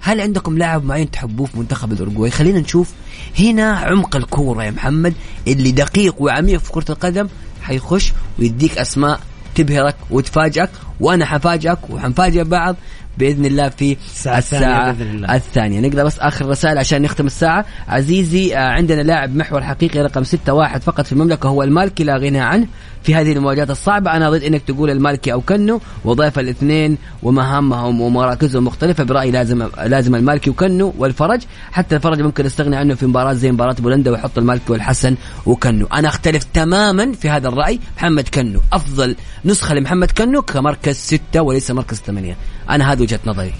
[0.00, 2.90] هل عندكم لاعب معين تحبوه في منتخب الاورجواي خلينا نشوف
[3.38, 5.14] هنا عمق الكورة يا محمد
[5.48, 7.28] اللي دقيق وعميق في كرة القدم.
[7.62, 9.20] حيخش ويديك أسماء
[9.54, 12.76] تبهرك وتفاجئك وأنا حفاجئك وحنفاجئ بعض.
[13.18, 15.34] بإذن الله في الساعة الثانية الساعة الله.
[15.34, 15.80] الثانية.
[15.80, 17.64] نقرا بس آخر رسائل عشان نختم الساعة.
[17.88, 22.16] عزيزي آه، عندنا لاعب محور حقيقي رقم ستة واحد فقط في المملكة هو المالكي لا
[22.16, 22.66] غنى عنه
[23.02, 24.16] في هذه المواجهات الصعبة.
[24.16, 30.14] أنا ضد أنك تقول المالكي أو كنو وضيف الاثنين ومهامهم ومراكزهم مختلفة برأيي لازم لازم
[30.14, 31.40] المالكي وكنو والفرج.
[31.72, 35.86] حتى الفرج ممكن نستغني عنه في مباراة زي مباراة بولندا ويحط المالكي والحسن وكنو.
[35.86, 37.80] أنا أختلف تماما في هذا الرأي.
[37.96, 42.36] محمد كنو أفضل نسخة لمحمد كنو كمركز ستة وليس مركز ثمانية.
[42.70, 43.52] أنا هذه وجهة نظري.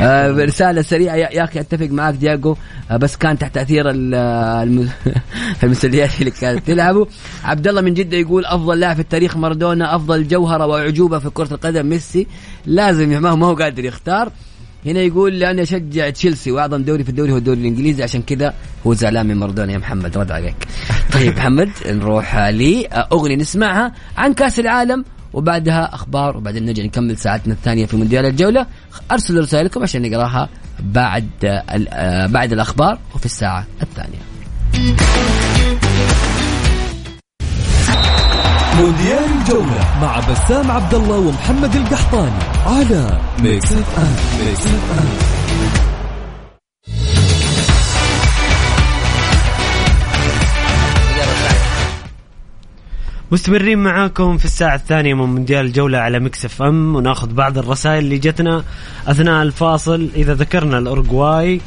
[0.00, 1.14] آه رسالة سريعة.
[1.14, 2.56] يا يا أخي أتفق معك دياغو.
[2.90, 4.90] آه بس كان تحت تأثير ال- الم-
[5.62, 7.06] المسليات اللي كانت تلعبه
[7.44, 11.54] عبد الله من جدة يقول أفضل لاعب في التاريخ مارادونا أفضل جوهرة وأعجوبة في كرة
[11.54, 12.26] القدم ميسي.
[12.66, 14.32] لازم ما هو ما هو قادر يختار.
[14.86, 18.02] هنا يقول لأني أشجع تشيلسي وأعظم دوري في الدوري هو الدوري الإنجليزي.
[18.02, 18.54] عشان كذا
[18.86, 19.72] هو زعلان من مارادونا.
[19.72, 20.56] يا محمد رد عليك.
[21.12, 25.04] طيب محمد نروح لأغنية نسمعها عن كأس العالم
[25.34, 28.66] وبعدها أخبار وبعدين نجي نكمل ساعتنا الثانية في مونديال الجولة.
[29.12, 30.48] أرسلوا رسائلكم عشان نقراها
[30.80, 34.18] بعد آه، بعد الأخبار وفي الساعة الثانية.
[38.78, 45.83] مونديال الجولة مع بسام عبد الله ومحمد القحطاني على ميكس اف ام ميكس اف ام
[53.34, 58.18] مستمرين معاكم في الساعة الثانية من مونديال الجولة على Mix FM وناخذ بعض الرسائل اللي
[58.18, 58.64] جتنا
[59.06, 60.08] أثناء الفاصل.
[60.16, 61.60] إذا ذكرنا الأورجواي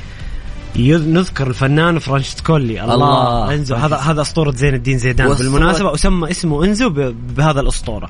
[0.78, 3.54] نذكر الفنان فرانشسكولي الله, الله.
[3.54, 5.34] إنزو هذا هذا أسطورة زين الدين زيدان.
[5.34, 6.90] بالمناسبة وسمى ابنه إنزو
[7.38, 8.10] بهذا الأسطورة.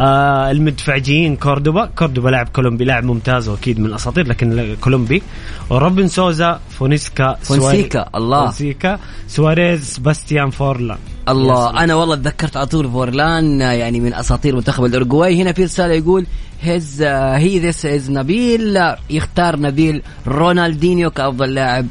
[0.00, 1.86] آه المدفعجيين كوردوبا.
[1.86, 5.22] كوردوبا لاعب كولومبي لاعب ممتاز وأكيد من الأساطير لكن كولومبي.
[5.70, 8.44] وروبن سوزا فونيسكا فونسيكا، الله.
[8.44, 8.98] فونسيكا
[9.28, 11.84] سواريز سباستيان فورلان يا الله.
[11.84, 16.26] أنا والله تذكرت على طول فورلان يعني من أساطير منتخب الاورجواي هنا في رسالة يقول
[16.62, 21.86] he's he this is نبيل يختار نبيل رونالدينيو كأفضل لاعب.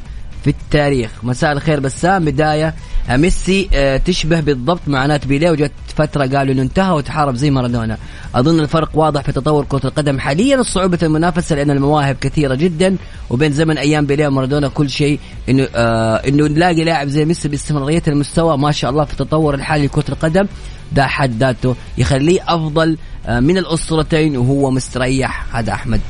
[0.50, 2.26] التاريخ مساء الخير بسام.
[2.26, 2.74] بداية
[3.10, 5.52] آه، ميسي آه، تشبه بالضبط معاناة بيليه.
[5.52, 7.98] وجت فترة قالوا إنه انتهى وتحارب زي مارادونا.
[8.36, 10.20] أظن الفرق واضح في تطور كرة القدم.
[10.20, 12.96] حاليا صعوبه المنافسة لأن المواهب كثيرة جدا.
[13.30, 15.20] وبين زمن أيام بيليه ومارادونا كل شيء
[15.50, 19.86] إنه آه إنه نلاقي لاعب زي ميسي باستمرارية المستوى ما شاء الله في التطور الحالي
[19.86, 20.48] لكرة القدم.
[20.92, 22.98] ده حد ذاته يخليه أفضل
[23.28, 25.56] آه من الاسطورتين وهو مستريح.
[25.56, 26.02] هذا أحمد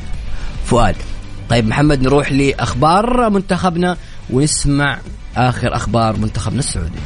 [0.66, 0.96] فؤاد.
[1.50, 3.98] طيب محمد نروح لأخبار منتخبنا.
[4.30, 5.00] ونسمع
[5.38, 7.00] آخر أخبار منتخبنا السعودي.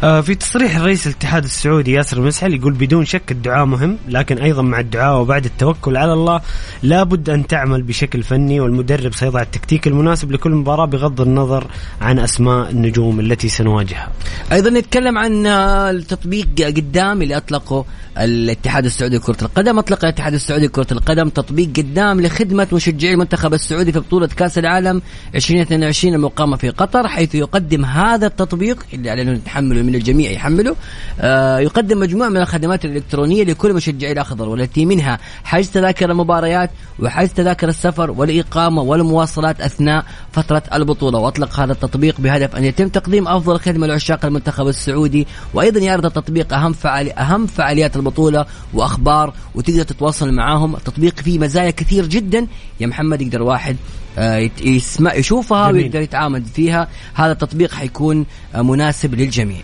[0.00, 4.80] في تصريح رئيس الاتحاد السعودي ياسر المسحل يقول بدون شك الدعاء مهم لكن أيضا مع
[4.80, 6.40] الدعاء وبعد التوكل على الله
[6.82, 11.66] لابد أن تعمل بشكل فني والمدرب سيضع التكتيك المناسب لكل مباراة بغض النظر
[12.00, 14.12] عن أسماء النجوم التي سنواجهها.
[14.52, 17.84] أيضا نتكلم عن آه، التطبيق قدام اللي أطلقه
[18.18, 23.92] الاتحاد السعودي لكرة القدم أطلق الاتحاد السعودي لكرة القدم تطبيق قدام لخدمة مشجعي المنتخب السعودي
[23.92, 25.02] في بطولة كأس العالم
[25.34, 30.76] 2022 المقامة في قطر حيث يقدم هذا التطبيق اللي نتحمله من الجميع يحمله.
[31.20, 37.32] آه يقدم مجموعة من الخدمات الإلكترونية لكل مشجعي الأخضر والتي منها حجز تذاكر المباريات وحجز
[37.32, 41.18] تذاكر السفر والإقامة والمواصلات أثناء فترة البطولة.
[41.18, 46.52] وأطلق هذا التطبيق بهدف أن يتم تقديم أفضل خدمة لعشاق المنتخب السعودي وأيضا يعرض التطبيق
[46.52, 50.76] أهم فعالي أهم فعاليات البطولة وأخبار وتقدر تتواصل معاهم.
[50.76, 52.46] التطبيق فيه مزايا كثير جدا.
[52.80, 53.76] يا محمد يقدر واحد
[54.18, 55.82] آه، يسمع يشوفها جميل.
[55.82, 56.88] ويقدر يتعامل فيها.
[57.14, 59.60] هذا التطبيق حيكون آه، مناسب للجميع.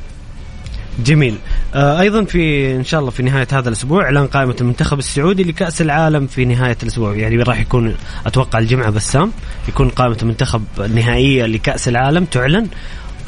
[0.99, 1.35] جميل.
[1.75, 5.83] آه أيضا في إن شاء الله في نهاية هذا الأسبوع إعلان قائمه المنتخب السعودي لكأس
[5.83, 7.17] العالم في نهاية الأسبوع.
[7.17, 7.95] يعني راح يكون
[8.27, 9.33] أتوقع الجمعة بسام
[9.69, 12.69] يكون قائمة المنتخب النهائية لكأس العالم تعلن.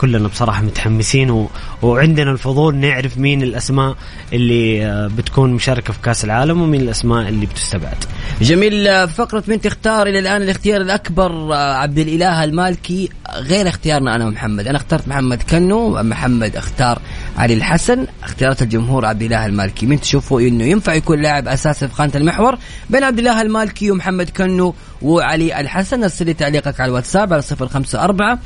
[0.00, 1.48] كلنا بصراحة متحمسين و...
[1.82, 3.96] وعندنا الفضول نعرف مين الأسماء
[4.32, 8.04] اللي آه، بتكون مشاركة في كأس العالم ومين الأسماء اللي بتستبعد.
[8.40, 13.68] جميل آه، في فقرة من تختار إلى الآن الاختيار الأكبر آه، عبد الإله المالكي غير
[13.68, 14.68] اختيارنا أنا ومحمد.
[14.68, 16.98] أنا اخترت محمد كنو محمد اختار
[17.36, 19.86] علي الحسن اختيارات الجمهور عبد الإله المالكي.
[19.86, 22.58] من تشوفوا إنه ينفع يكون لاعب أساسي في خانة المحور
[22.90, 26.02] بين عبد الإله المالكي ومحمد كنو وعلي الحسن.
[26.02, 28.38] أرسل لي تعليقك على الواتساب على صفر خمسة أربعة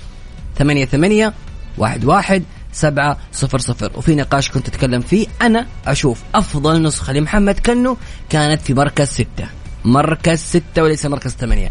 [0.59, 1.35] ثمانية ثمانية
[1.79, 2.43] واحد واحد
[2.73, 3.93] سبعة صفر صفر.
[3.95, 7.97] وفي نقاش كنت أتكلم فيه أنا أشوف أفضل نسخة لمحمد كنو
[8.31, 9.49] كانت في مركز ستة.
[9.85, 11.71] مركز ستة وليس مركز ثمانية.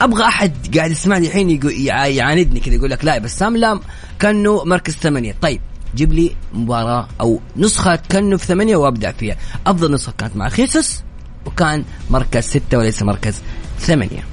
[0.00, 1.60] أبغى أحد قاعد يسمعني الحين
[1.90, 3.80] يعاندني كذا يقول لك لا يا بسام لا
[4.18, 5.34] كانه مركز ثمانية.
[5.42, 5.60] طيب
[5.94, 9.36] جيب لي مباراة أو نسخة كانه في ثمانية وابدع فيها.
[9.66, 11.02] أفضل نسخة كانت مع خيسوس
[11.46, 13.34] وكان مركز ستة وليس مركز
[13.78, 14.29] ثمانية.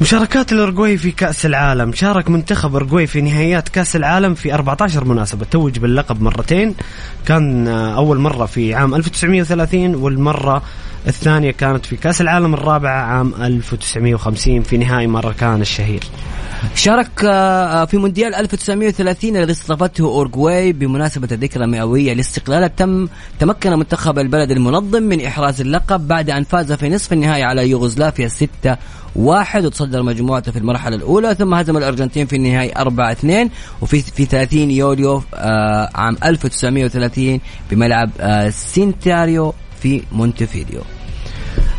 [0.00, 1.92] مشاركات الأورجواي في كأس العالم.
[1.92, 5.46] شارك منتخب أورجواي في نهائيات كأس العالم في 14 مناسبة.
[5.50, 6.74] توج باللقب مرتين.
[7.26, 10.62] كان آه، أول مرة في عام 1930 والمرة
[11.06, 16.04] الثانية كانت في كأس العالم الرابعة عام 1950 في نهائي ماراكانا الشهير.
[16.74, 24.18] شارك آه، في مونديال 1930 الذي استضافته أورجواي بمناسبة الذكرى المئويه لاستقلالها تم تمكن منتخب
[24.18, 28.76] البلد المنظم من إحراز اللقب بعد أن فاز في نصف النهائي على يوغوسلافيا 6
[29.16, 33.50] واحد وتصدر مجموعته في المرحلة الأولى ثم هزم الأرجنتين في النهائي 4 2
[33.82, 37.40] وفي في 30 يوليو آه، عام 1930
[37.70, 40.80] بملعب آه، سنتيناريو في مونتفيديو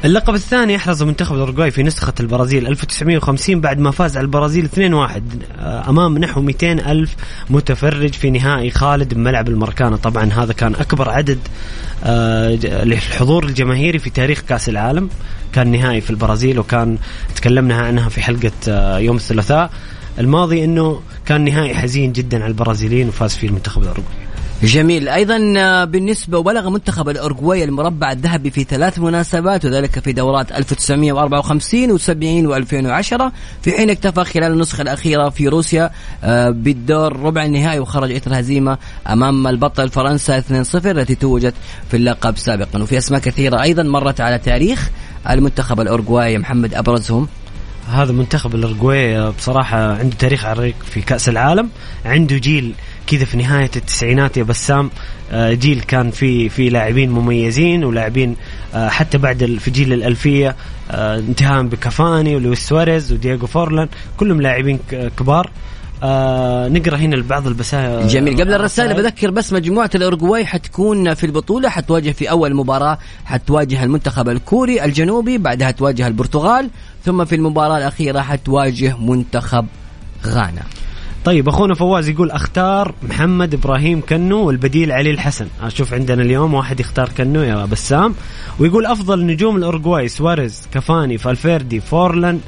[0.05, 4.79] اللقب الثاني احرز منتخب الاورجواي في نسخة البرازيل 1950 بعد ما فاز على البرازيل 2-1
[4.79, 7.15] آه، أمام نحو 200 ألف
[7.49, 9.95] متفرج في نهائي خالد بملعب الماراكانا.
[9.95, 11.39] طبعا هذا كان أكبر عدد
[12.03, 12.49] آه،
[12.83, 15.09] للحضور الجماهيري في تاريخ كأس العالم.
[15.53, 16.97] كان نهائي في البرازيل وكان
[17.35, 19.71] تكلمنا عنها في حلقة آه، يوم الثلاثاء.
[20.19, 24.24] الماضي إنه كان نهائي حزين جدا على البرازيليين وفاز فيه المنتخب الاورجواي
[24.63, 25.09] جميل.
[25.09, 31.97] أيضا آه، بالنسبة وبلغ منتخب الاورجواي المربع الذهبي في ثلاث مناسبات وذلك في دورات 1954
[31.97, 33.31] و70 و2010
[33.61, 35.91] في حين اكتفى خلال النسخة الأخيرة في روسيا
[36.23, 38.77] آه، بالدور ربع النهائي وخرج اثر هزيمة
[39.09, 41.53] أمام البطل فرنسا 2-0 التي توجت
[41.91, 42.83] في اللقب سابقا.
[42.83, 44.89] وفي أسماء كثيرة أيضا مرت على تاريخ
[45.29, 47.27] المنتخب الاورجواي محمد أبرزهم.
[47.87, 51.69] هذا منتخب الاورجواي آه، بصراحة عنده تاريخ عريق في كأس العالم.
[52.05, 52.73] عنده جيل
[53.07, 54.89] كذا في نهاية التسعينات يا بسام.
[55.31, 58.35] آه، جيل كان في في لاعبين مميزين ولاعبين
[58.75, 60.55] آه، حتى بعد في جيل الألفية
[60.91, 64.79] انتهاء بكافاني ولويس سواريز ودييغو فورلان كلهم لاعبين
[65.17, 65.51] كبار.
[66.03, 68.07] آه نقرأ هنا بعض الرسائل.
[68.07, 68.41] جميل.
[68.41, 74.29] قبل الرسائل بذكر بس مجموعة الاورجواي حتكون في البطولة حتواجه في أول مباراة حتواجه المنتخب
[74.29, 76.69] الكوري الجنوبي بعدها تواجه البرتغال.
[77.05, 79.65] ثم في المباراة الأخيرة حتواجه منتخب
[80.25, 80.63] غانا.
[81.25, 85.47] طيب أخونا فواز يقول أختار محمد إبراهيم كنو والبديل علي الحسن.
[85.61, 88.15] أشوف عندنا اليوم واحد يختار كنو يا بسام.
[88.59, 92.39] ويقول أفضل نجوم الاورجواي سواريز كافاني فالفيردي فورلان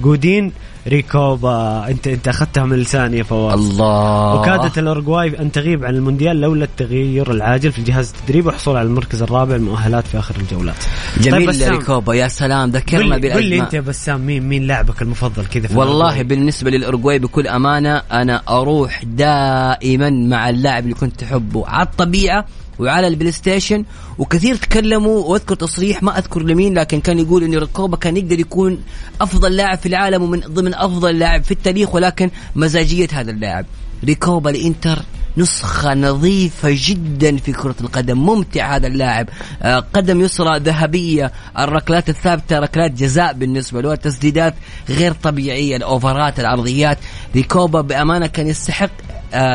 [0.00, 0.52] جودين
[0.88, 3.54] ريكوبا انت انت اخذتها من لساني يا فواز.
[3.58, 4.34] الله.
[4.40, 9.22] وكادت الاورجواي أن تغيب عن المونديال لولا التغير العاجل في جهاز التدريب والحصول على المركز
[9.22, 10.76] الرابع المؤهل في آخر الجولات.
[11.20, 13.60] جميل طيب ريكوبا يا سلام ذكرنا لي- قل لي.
[13.60, 18.42] انت يا بسام مين مين لاعبك المفضل كذا والله الأورجواي؟ بالنسبة للأورجواي بكل أمانة أنا
[18.48, 22.44] أروح دائما مع اللاعب اللي كنت أحبه على الطبيعة
[22.78, 23.84] وعلى ال PlayStation
[24.18, 28.78] وكثير تكلموا واذكر تصريح ما أذكر لمين لكن كان يقول إن ريكوبا كان يقدر يكون
[29.20, 33.66] أفضل لاعب في العالم ومن ضمن أفضل لاعب في التاريخ ولكن مزاجية هذا اللاعب.
[34.04, 34.98] ريكوبا الانتر
[35.36, 39.28] نسخة نظيفة جدا في كرة القدم ممتع هذا اللاعب.
[39.62, 44.54] آه، قدم يسرى ذهبية الركلات الثابتة ركلات جزاء بالنسبة له التسديدات
[44.88, 46.98] غير طبيعية الأوفرات العرضيات.
[47.34, 48.90] ريكوبا بأمانة كان يستحق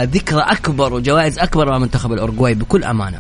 [0.04, 3.20] ذكرى أكبر وجوائز أكبر مع منتخب الأورجواي بكل أمانة.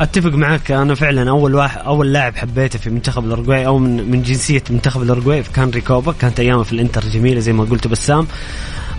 [0.00, 4.22] أتفق معك أنا فعلا أول واحد أول لاعب حبيته في منتخب الاورجواي أو من من
[4.22, 6.12] جنسية منتخب الاورجواي كان ريكوبا.
[6.12, 8.26] كانت أيامه في الإنتر جميلة زي ما قلت بسام.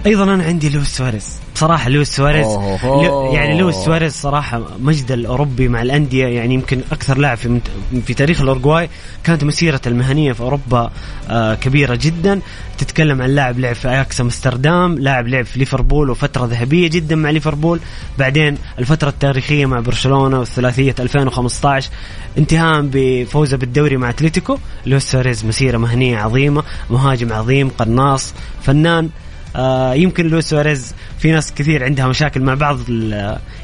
[0.06, 1.39] أيضا أنا عندي لويس سواريز.
[1.56, 2.45] بصراحة لويس سواريز.
[2.84, 7.60] لو- يعني لويس سواريز صراحة مجد الاوروبي مع الأندية يعني يمكن أكثر لاعب في.
[8.08, 8.89] في تاريخ الاورجواي
[9.24, 10.91] كانت مسيرة المهنية في أوروبا
[11.30, 12.39] آه كبيرة جدا.
[12.78, 17.30] تتكلم عن لاعب لعب في أياكس أمستردام لاعب لعب في ليفربول وفترة ذهبية جدا مع
[17.30, 17.80] ليفربول.
[18.20, 21.89] بعدين الفترة التاريخية مع برشلونة والثلاثية 2015
[22.38, 24.58] انتهاء بفوزه بالدوري مع أتلتيكو.
[24.86, 28.34] لويس سواريز مسيرة مهنية عظيمة مهاجم عظيم قناص
[28.64, 29.10] فنان.
[29.56, 32.80] آه يمكن لويس سواريز في ناس كثير عندها مشاكل مع بعض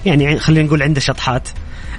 [0.06, 1.50] يعني خلينا نقول عنده شطحات.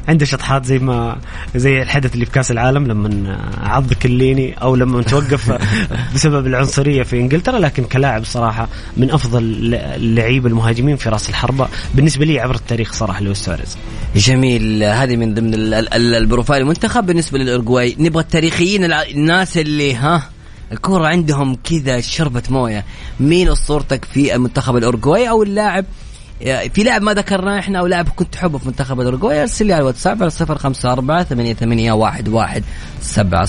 [0.09, 1.17] عنده شطحات زي ما
[1.57, 5.59] زي الحدث اللي في كأس العالم لما عض كيليني أو لما توقف
[6.15, 9.43] بسبب العنصرية في إنجلترا لكن كلاعب صراحة من أفضل
[9.75, 13.79] اللعيبة المهاجمين في راس الحربة بالنسبة لي عبر التاريخ صراحة لويس سواريز.
[14.17, 14.83] جميل.
[14.83, 17.07] هذه من ضمن ال- ال- ال- ال profile المنتخب.
[17.07, 20.23] بالنسبة للأورجواي نبغى التاريخيين الناس اللي ها؟
[20.73, 22.85] الكورة عندهم كذا شربة موية.
[23.21, 25.85] مين أسطورتك في المنتخب الأورجواي أو اللاعب؟
[26.75, 29.81] في لاعب ما ذكرناه إحنا أو لاعب كنت تحبه في منتخب الاورجواي ارسل لي على
[29.81, 32.63] الواتساب على 054 88 11
[33.01, 33.49] 700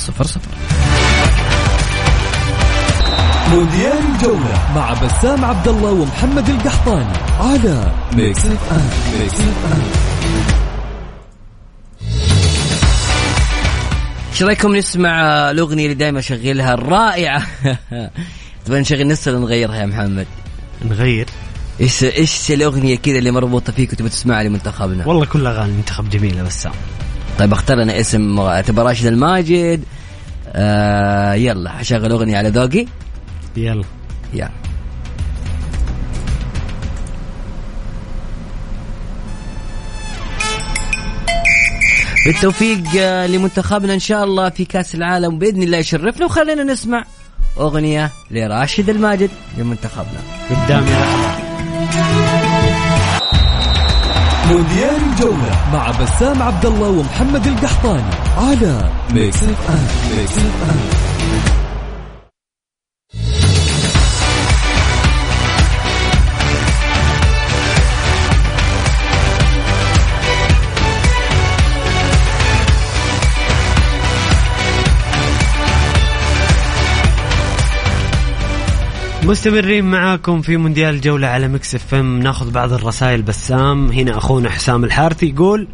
[3.51, 8.89] مونديال الجولة مع بسام عبد الله ومحمد القحطاني على Mix F M
[9.19, 10.60] Mix F
[14.31, 15.21] إيش رأيكم نسمع
[15.51, 17.43] الأغنية اللي دائما أشغلها الرائعة؟
[18.65, 20.27] تبغى نشغل نفسها ولا نغيرها يا محمد.
[20.85, 21.25] نغير؟
[21.81, 26.43] إيش إيش الأغنية كذا اللي مربوطة فيك وتبغى تسمعها لمنتخبنا؟ والله كل أغاني المنتخب جميلة
[26.43, 26.71] بسام
[27.39, 29.83] طيب اختار لنا اسم تبى راشد الماجد؟
[30.47, 32.85] آه يلا حشغل أغنية على ذوقي.
[33.57, 33.83] يلا.
[34.33, 34.49] يلا.
[42.25, 46.25] بالتوفيق آه، لمنتخبنا إن شاء الله في كأس العالم بإذن الله يشرفنا.
[46.25, 47.03] وخلينا نسمع
[47.57, 50.19] أغنية لراشد الماجد لمنتخبنا.
[50.49, 51.51] قدامي لحظه
[54.51, 58.03] مونديال الجولة مع بسام عبد الله ومحمد القحطاني
[58.37, 61.00] على Mix FM Mix FM
[79.31, 82.19] مستمرين معاكم في مونديال الجولة على Mix FM.
[82.19, 83.91] ناخذ بعض الرسائل بسام.
[83.91, 85.67] هنا أخونا حسام الحارثي يقول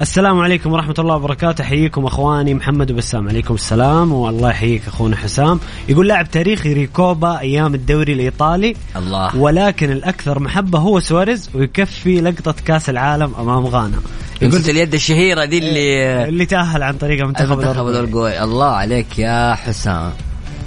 [0.00, 1.64] السلام عليكم ورحمة الله وبركاته.
[1.64, 3.28] حييكم أخواني محمد وبسام.
[3.28, 5.60] عليكم السلام والله يحييك أخونا حسام.
[5.88, 8.74] يقول لاعب تاريخي ريكوبا أيام الدوري الإيطالي.
[8.96, 9.36] الله.
[9.36, 13.98] ولكن الأكثر محبة هو سواريز ويكفي لقطة كأس العالم أمام غانا.
[14.42, 17.90] لقطة اليد الشهيرة دي اللي اللي تأهل عن طريق الأوروبي.
[17.90, 20.12] الأورجواي الله عليك يا حسام.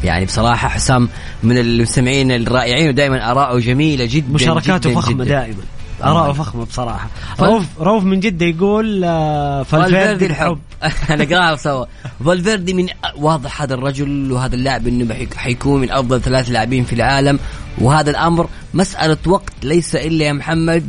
[0.03, 1.09] يعني بصراحة حسام
[1.43, 5.25] من المستمعين الرائعين ودائما آراءه جميلة جدا مشاركاته جدا فخمة.
[5.25, 5.63] دائما.
[6.03, 7.09] آراءه فخمة بصراحة.
[7.39, 10.59] روف روف من جدة يقول آه، فالفيردي الحب.
[10.83, 11.21] الحب.
[11.21, 11.85] نقراها سوا
[12.25, 12.87] فالفيردي من
[13.17, 17.39] واضح هذا الرجل وهذا اللاعب إنه حيكون من أفضل ثلاث لاعبين في العالم.
[17.77, 20.85] وهذا الأمر مسألة وقت ليس إلا يا محمد.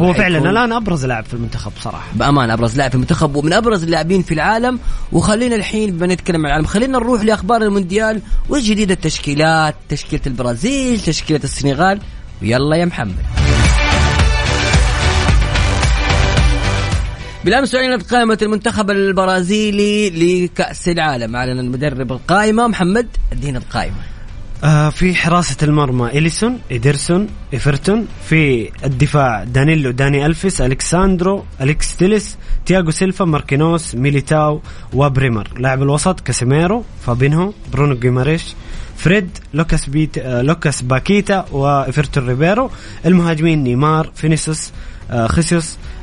[0.00, 2.08] هو فعلا الآن أبرز لاعب في المنتخب صراحة.
[2.14, 4.78] بأمانة أبرز لاعب في المنتخب ومن أبرز اللاعبين في العالم.
[5.12, 11.40] وخلينا الحين بما نتكلم عن العالم خلينا نروح لأخبار المونديال وجديد التشكيلات تشكيلة البرازيل تشكيلة
[11.44, 12.00] السنغال.
[12.42, 13.16] ويلا يا محمد.
[17.44, 22.66] بالامس اعلنت قائمة المنتخب البرازيلي لكأس العالم أعلن المدرب القائمة.
[22.66, 23.96] محمد ادينا القائمة.
[24.64, 31.96] آه في حراسة المرمى إليسون إيدرسون إيفرتون في الدفاع دانيلو داني ألفيس أليكس ساندرو أليكس
[31.96, 34.60] تيليس تياغو سيلفا ماركينوس ميليتاو
[34.92, 35.48] وبريمر.
[35.58, 38.54] لاعب الوسط كاسيميرو فابينهو برونو جيماريش
[38.96, 42.70] فريد لوكاس بيت آه لوكاس باكيتا وإيفرتون ريبيرو.
[43.06, 44.72] المهاجمين نيمار فينيسيوس
[45.10, 45.28] آه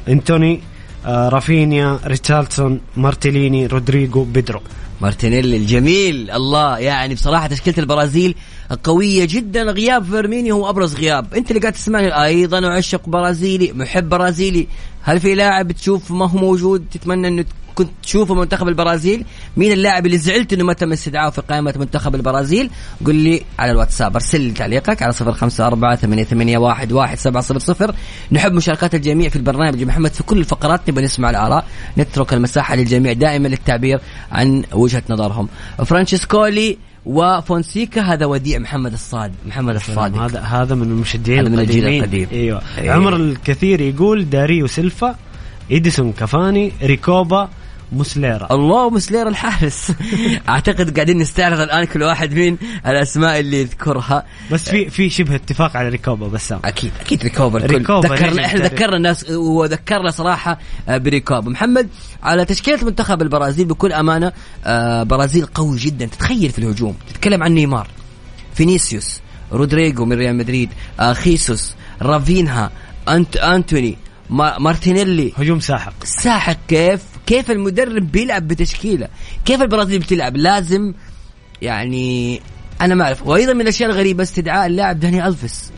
[0.09, 0.61] إنتوني
[1.05, 4.61] آه رافينيا ريتشارليسون مارتينيلي رودريجو بيدرو.
[5.01, 6.31] مارتينيلي الجميل.
[6.31, 8.35] الله يعني بصراحة تشكيلة البرازيل
[8.83, 9.63] قوية جدا.
[9.63, 11.33] غياب فيرمينيو هو أبرز غياب.
[11.33, 14.67] أنت اللي قاعد تسمعني أيضا أعشق برازيلي محب برازيلي.
[15.01, 17.45] هل في لاعب تشوف ما هو موجود تتمنى أنه
[17.75, 19.25] كنت تشوفه منتخب البرازيل؟
[19.57, 22.69] مين اللاعب اللي زعلت إنه ما تم استدعائه في قائمة منتخب البرازيل
[23.05, 27.17] قل لي على الواتساب أرسل لي تعليقك على صفر خمسة أربعة ثمانية, ثمانية واحد, واحد
[27.17, 27.95] سبعة صفر صفر
[28.31, 31.65] نحب مشاركات الجميع في البرنامج محمد في كل الفقرات نبغى نسمع الآراء
[31.97, 33.99] نترك المساحة للجميع دائما للتعبير
[34.31, 35.47] عن وجهة نظرهم
[35.85, 41.87] فرانشيسكولي وفونسيكا هذا وديع محمد الصادق محمد الصادق هذا هذا من المشجعين هذا من الجيل.
[41.87, 42.27] القديم.
[42.31, 42.95] أيوه أيوة.
[42.95, 45.15] عمر الكثير يقول داريو سيلفا
[45.71, 47.49] ايديسون كافاني ريكوبا
[47.91, 49.91] مسليرا الله مسليرا الحارس.
[50.49, 52.57] أعتقد قاعدين نستعرض الآن كل واحد من
[52.87, 54.23] الأسماء اللي يذكرها.
[54.51, 57.59] بس في في شبه اتفاق على ريكوبا بسام أكيد أكيد ريكوبا.
[57.59, 58.59] الكل ريكوبا ذكرنا إحنا.
[58.63, 60.59] ذكرنا الناس وذكرنا صراحة
[60.89, 61.49] آه، بريكوبا.
[61.49, 61.89] محمد
[62.23, 64.31] على تشكيلة منتخب البرازيل بكل أمانة
[64.65, 66.05] آه، برازيل قوي جدا.
[66.05, 66.95] تتخيل في الهجوم.
[67.13, 67.87] تتكلم عن نيمار
[68.53, 69.21] فينيسيوس
[69.51, 70.69] رودريجو من ريال مدريد
[70.99, 72.71] آه، خيسوس رافينها
[73.09, 73.97] أنت أنتوني
[74.29, 75.33] ما- مارتينيلي.
[75.37, 75.93] هجوم ساحق.
[76.03, 79.07] ساحق كيف؟ كيف المدرب بيلعب بتشكيلة؟
[79.45, 80.93] كيف البرازيل بتلعب؟ لازم
[81.61, 82.41] يعني
[82.81, 83.27] أنا ما أعرف.
[83.27, 85.71] وأيضا من الأشياء الغريبة استدعاء اللاعب داني ألفيس.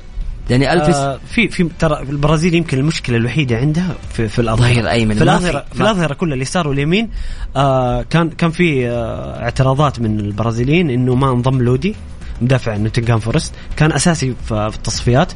[0.49, 0.95] داني ألفيس.
[0.95, 4.89] آه في في ترى البرازيل يمكن المشكلة الوحيدة عندها في في الأظهرة.
[4.91, 5.15] أيمن.
[5.15, 7.09] في الاظهره في- الأظهرة كلها اليسار واليمين.
[7.55, 11.95] آه كان كان في آه اعتراضات من البرازيليين إنه ما انضم لودي
[12.41, 13.53] مدافع نوتنغهام فورست.
[13.77, 15.31] كان أساسي في التصفيات.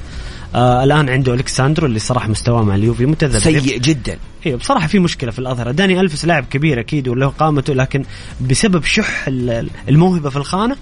[0.56, 3.39] آه الآن عنده أليكس ساندرو اللي صراحة مستواه مع اليوفي متذبذب.
[3.39, 4.18] سيء جدا.
[4.45, 5.72] أيوه بصراحة في مشكلة في الأظهرة.
[5.72, 8.04] داني الفس لاعب كبير أكيد وله قامته لكن
[8.49, 10.76] بسبب شح ال- الموهبة في الخانة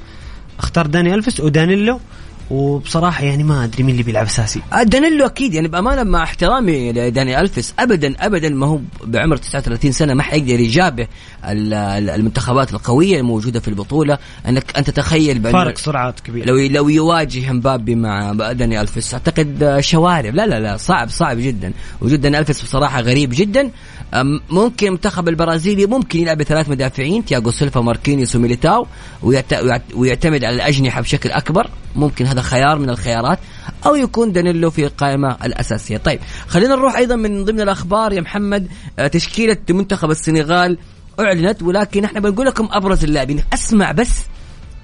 [0.59, 1.99] اختار داني الفس ودانيلو
[2.51, 4.61] وبصراحة يعني ما أدري مين اللي بيلعب أساسي.
[4.73, 9.91] آه، دانيلو أكيد يعني بأمانة مع احترامي لداني ألفيس ابدا ابدا ما هو بعمر 39
[9.91, 11.07] سنة ما حيقدر يجابه
[11.45, 14.17] ال- ال- المنتخبات القوية الموجودة في البطولة.
[14.47, 19.77] أنك أنت تخيل بأن فارق سرعات كبير لو لو يواجه مبابي مع داني ألفيس أعتقد
[19.79, 20.35] شوارب.
[20.35, 21.73] لا لا لا صعب صعب جدا.
[22.01, 23.71] وجود داني ألفيس بصراحة غريب جدا.
[24.49, 28.87] ممكن المنتخب البرازيلي ممكن يلعب بثلاث مدافعين تياغو سيلفا ماركينيوس وميليتاو
[29.23, 31.67] ويعت- ويعت- ويعتمد على الأجنحة بشكل أكبر.
[31.95, 33.39] ممكن هذا خيار من الخيارات
[33.85, 35.97] أو يكون دانيلو في القائمه الأساسية.
[35.97, 38.13] طيب خلينا نروح أيضا من ضمن الأخبار.
[38.13, 38.67] يا محمد
[38.99, 40.77] آه، تشكيلة منتخب السنغال
[41.19, 43.43] أعلنت ولكن إحنا بنقول لكم أبرز اللاعبين.
[43.53, 44.23] أسمع بس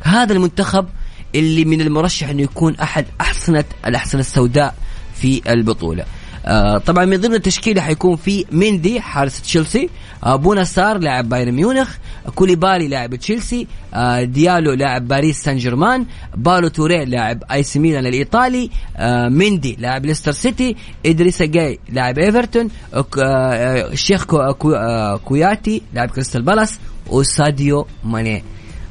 [0.02, 0.88] هذا المنتخب
[1.36, 4.76] اللي من المرشح انه يكون أحد أحصنة الأحصنة السوداء
[5.16, 6.06] في البطولة.
[6.48, 9.90] آه طبعا من ضمن التشكيلة حيكون في ميندي حارس تشيلسي
[10.24, 11.96] آه بونا سار لاعب بايرن ميونخ
[12.36, 18.06] كوليبالي لاعب تشيلسي آه ديالو لاعب باريس سان جيرمان بالو توري لاعب آي سي ميلان
[18.06, 20.76] الإيطالي آه ميندي لاعب ليستر سيتي
[21.06, 27.88] ادريسا جاي لاعب إيفرتون آه آه، الشيخ كو كو آه كوياتي لاعب كريستال بالاس وساديو
[28.04, 28.44] ماني.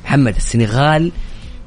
[0.05, 1.13] محمد السنغال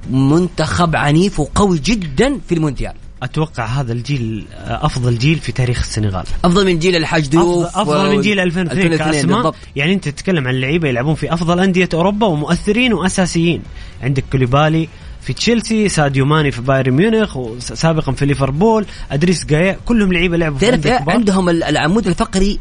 [0.10, 2.94] منتخب عنيف وقوي جدا في المونديال.
[3.24, 6.26] أتوقع هذا الجيل آه، أفضل جيل في تاريخ السنغال.
[6.46, 9.56] أفضل من جيل الحاج ضيوف افضل, أفضل من جيل 2002 كاسماء بالضبط.
[9.76, 13.62] يعني أنت تتكلم عن لعيبة يلعبون في أفضل أندية أوروبا ومؤثرين وأساسيين.
[14.04, 14.90] عندك كوليبالي
[15.22, 20.58] في تشيلسي ساديو ماني في بايرن ميونخ وسابقا في ليفربول أدريس جايا كلهم لعيبة لعبوا
[20.58, 21.10] في تعرف.
[21.10, 22.60] عندهم ال- العمود الفقري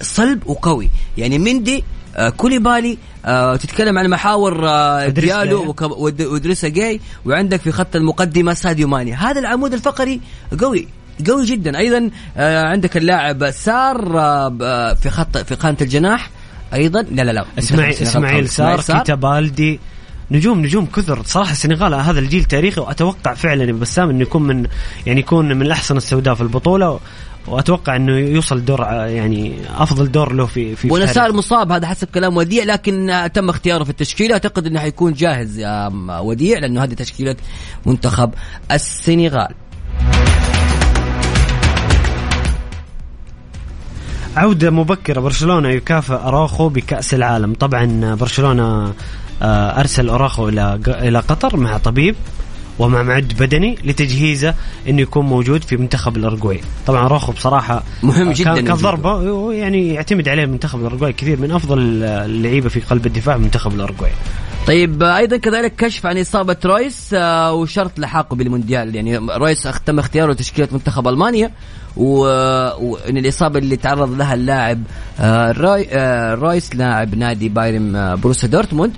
[0.00, 0.90] صلب وقوي.
[1.18, 1.84] يعني مندي
[2.36, 5.68] كوليبالي آه تتكلم عن محاور آه ديالو جاي.
[5.68, 9.14] وك- ود- وادريسا جاي وعندك في خط المقدمة ساديو ماني.
[9.14, 10.20] هذا العمود الفقري
[10.60, 10.88] قوي
[11.28, 11.78] قوي جدا.
[11.78, 16.30] أيضا آه عندك اللاعب سار آه آه، في خط في قائمة الجناح.
[16.74, 17.94] أيضا لا لا لا إسماعيل.
[18.02, 19.80] إسماعيل سار كيتا بالدي
[20.30, 21.22] نجوم نجوم كثر.
[21.26, 24.66] صراحة السنغال هذا الجيل تاريخي وأتوقع فعلا بسام إنه يكون من
[25.06, 27.00] يعني يكون من الاحسن السوداء في البطولة.
[27.50, 31.38] وأتوقع إنه يوصل دور يعني أفضل دور له في في تاريخه.
[31.38, 34.32] مصاب هذا حسب كلام وديع لكن تم اختياره في التشكيلة.
[34.32, 35.90] أعتقد إنه حيكون جاهز يا
[36.20, 37.36] وديع لأنه هذه تشكيلة
[37.86, 38.34] منتخب
[38.72, 39.54] السنغال.
[44.36, 47.54] عودة مبكرة برشلونة يكافئ أراخو بكأس العالم.
[47.54, 48.94] طبعا برشلونة
[49.42, 52.14] آه، أرسل أراخو إلى إلى قطر مع طبيب.
[52.78, 54.54] ومع معد بدني لتجهيزه
[54.88, 58.74] إنه يكون موجود في منتخب الارجواي طبعا اراخو بصراحة مهم آه، جداً كان.
[58.74, 64.10] ضربة يعني يعتمد عليه منتخب الارجواي كثير من أفضل اللعيبة في قلب الدفاع منتخب الارجواي
[64.66, 68.94] طيب أيضا كذلك كشف عن إصابة رويس آه، وشرط لحاقه بالمونديال.
[68.94, 71.50] يعني رويس تم اختياره تشكيله منتخب ألمانيا
[71.96, 74.82] وإن الإصابة اللي تعرض لها اللاعب
[75.20, 75.86] آه، روي
[76.34, 78.92] رويس لاعب نادي بايرن بروسيا دورتموند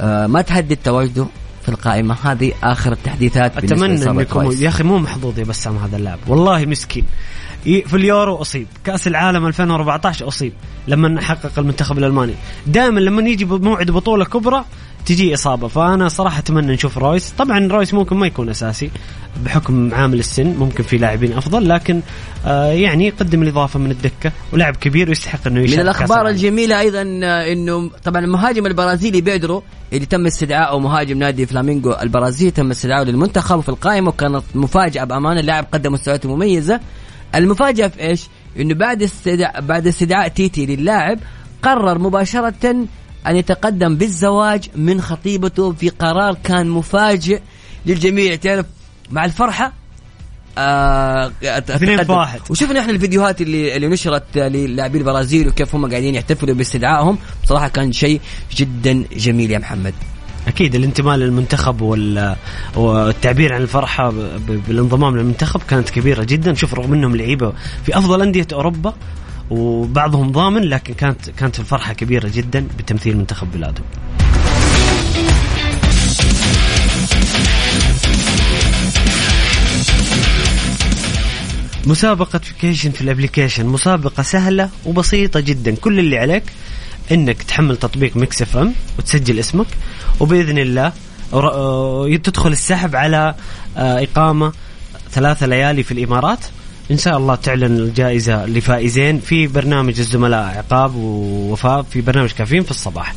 [0.00, 1.26] ما تهدد تواجده.
[1.64, 2.16] في القائمة.
[2.22, 4.50] هذه آخر التحديثات أتمنى إنكم.
[4.60, 6.18] يا أخي مو محظوظ يا بسام هذا اللاعب.
[6.28, 7.04] والله مسكين.
[7.64, 8.66] في اليورو أصيب.
[8.84, 10.52] كأس العالم 2014 أصيب.
[10.88, 12.34] لما حقق المنتخب الألماني.
[12.66, 14.64] دائما لما يجي موعد بطولة كبرى
[15.06, 15.68] تجي إصابة.
[15.68, 17.30] فأنا صراحة أتمنى نشوف رويس.
[17.38, 18.90] طبعا رويس ممكن ما يكون أساسي
[19.44, 22.00] بحكم عامل السن ممكن في لاعبين أفضل لكن
[22.46, 24.32] آه يعني يقدم الإضافة من الدكة.
[24.52, 26.28] ولاعب كبير ويستحق إنه من الأخبار.
[26.28, 32.50] الجميلة أيضا آه، إنه طبعا المهاجم البرازيلي بيدرو اللي تم استدعائه مهاجم نادي فلامينغو البرازيلي
[32.50, 35.40] تم استدعائه للمنتخب في القائمة وكانت مفاجأة بأمانة.
[35.40, 36.80] اللاعب قدم مستويات مميزة.
[37.34, 38.28] المفاجأة في إيش؟
[38.58, 41.18] إنه بعد استدعاء بعد استدعاء تيتي للاعب
[41.62, 42.86] قرر مباشرة
[43.26, 47.40] أن يتقدم بالزواج من خطيبته في قرار كان مفاجئ
[47.86, 48.34] للجميع.
[48.34, 48.66] تعرف
[49.10, 49.72] مع الفرحة؟
[50.58, 52.10] آه اثنين.
[52.10, 52.40] واحد.
[52.50, 57.18] وشفنا إحنا الفيديوهات اللي اللي نشرت للاعبين البرازيل وكيف هم قاعدين يحتفلوا باستدعائهم.
[57.44, 58.20] بصراحة كان شيء
[58.56, 59.94] جدا جميل يا محمد.
[60.48, 62.36] أكيد الانتماء للمنتخب وال-
[62.76, 64.12] والتعبير عن الفرحة
[64.68, 66.54] بالانضمام للمنتخب كانت كبيرة جدا.
[66.54, 67.52] شوف رغم إنهم لعيبة
[67.86, 68.94] في أفضل أندية أوروبا
[69.50, 73.84] وبعضهم ضامن لكن كانت كانت الفرحة كبيرة جدا بتمثيل منتخب بلادهم
[81.86, 85.74] مسابقة vacation في ال application مسابقة سهلة وبسيطة جدا.
[85.74, 86.42] كل اللي عليك
[87.12, 89.66] إنك تحمل تطبيق ميكس اف ام وتسجل اسمك
[90.20, 90.92] وبإذن الله
[91.32, 93.34] آه، تدخل السحب على
[93.76, 94.52] آه، إقامة
[95.10, 96.40] ثلاثة ليالي في الإمارات.
[96.90, 102.70] إن شاء الله تعلن الجائزة لفائزين في برنامج الزملاء عقاب ووفاء في برنامج كافيين في
[102.70, 103.14] الصباح.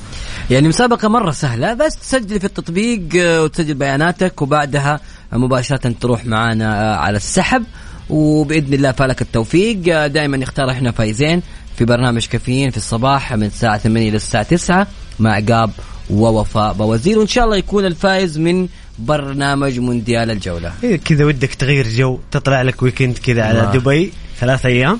[0.49, 4.99] يعني مسابقة مرة سهلة بس تسجل في التطبيق آه، وتسجل بياناتك وبعدها
[5.31, 7.63] مباشرة تروح معانا آه، على السحب.
[8.09, 9.95] وبإذن الله فالك التوفيق.
[9.95, 11.41] آه، دائما نختار إحنا فايزين
[11.77, 14.87] في برنامج كافيين في الصباح من الساعة 8 إلى الساعة 9
[15.19, 15.71] مع عقاب
[16.09, 17.19] ووفاء بوزير.
[17.19, 18.67] وإن شاء الله يكون الفائز من
[18.99, 20.73] برنامج مونديال الجولة.
[20.83, 23.71] إيه كذا ودك تغير جو تطلع لك weekend كذا على.
[23.73, 24.99] دبي ثلاث أيام.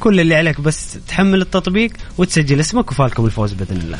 [0.00, 3.98] كل اللي عليك بس تحمل التطبيق وتسجل اسمك وفالكم الفوز بإذن الله.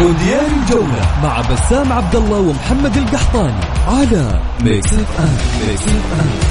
[0.00, 5.36] مونديال الجولة مع بسام عبد الله ومحمد القحطاني على ميكس اف ام
[5.68, 6.49] ميكس اف ام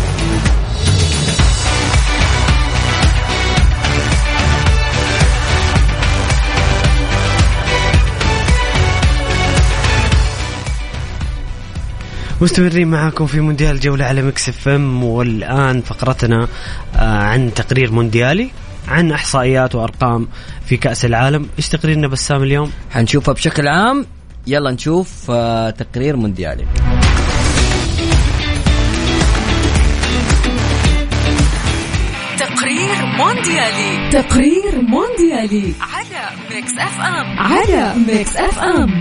[12.42, 16.48] مستمرين معاكم في مونديال الجولة على مكس إف إم والآن فقرتنا
[16.96, 18.52] آه، عن تقرير مونديالي
[18.88, 20.28] عن إحصائيات وأرقام
[20.66, 21.48] في كأس العالم.
[21.58, 24.06] إيش تقريرنا بسام اليوم؟ حنشوفها بشكل عام.
[24.48, 26.66] يلا نشوف آه، تقرير مونديالي.
[32.40, 34.10] تقرير مونديالي.
[34.12, 35.74] تقرير مونديالي.
[35.82, 37.40] على ميكس إف إم.
[37.40, 39.00] على ميكس إف إم.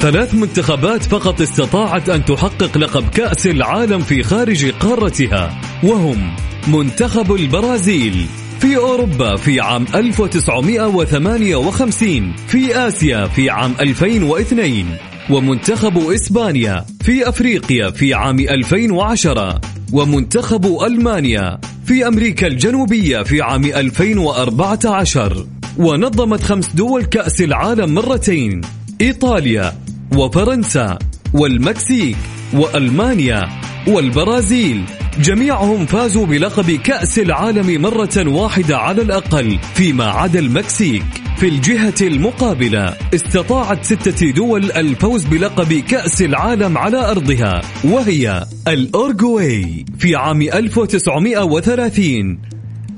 [0.00, 6.36] ثلاث منتخبات فقط استطاعت أن تحقق لقب كأس العالم في خارج قارتها وهم
[6.68, 8.26] منتخب البرازيل
[8.60, 14.86] في أوروبا في عام 1958 في آسيا في عام 2002
[15.30, 19.60] ومنتخب إسبانيا في أفريقيا في عام 2010
[19.92, 25.46] ومنتخب ألمانيا في أمريكا الجنوبية في عام 2014
[25.78, 28.60] ونظمت خمس دول كأس العالم مرتين
[29.00, 29.72] إيطاليا
[30.16, 30.98] وفرنسا
[31.34, 32.16] والمكسيك
[32.54, 33.48] وألمانيا
[33.88, 34.84] والبرازيل.
[35.20, 41.04] جميعهم فازوا بلقب كأس العالم مرة واحدة على الأقل فيما عدا المكسيك.
[41.36, 50.16] في الجهة المقابلة استطاعت ستة دول الفوز بلقب كأس العالم على أرضها وهي الأورجواي في
[50.16, 52.38] عام 1930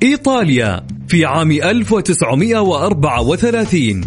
[0.02, 4.00] إيطاليا في عام 1934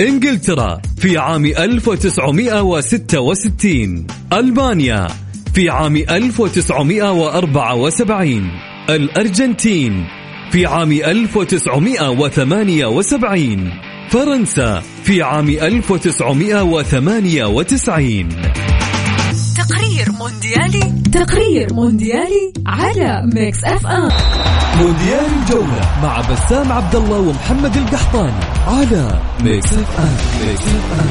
[0.00, 5.06] إنجلترا في عام 1966 ألمانيا
[5.54, 8.50] في عام 1974
[8.90, 10.04] الأرجنتين
[10.50, 13.70] في عام 1978
[14.10, 18.28] فرنسا في عام 1998
[19.68, 24.08] تقرير مونديالي تقرير مونديالي على ميكس اف ام
[24.78, 31.08] مونديال الجولة مع بسام عبد الله ومحمد القحطاني على ميكس اف ام ميكس اف ام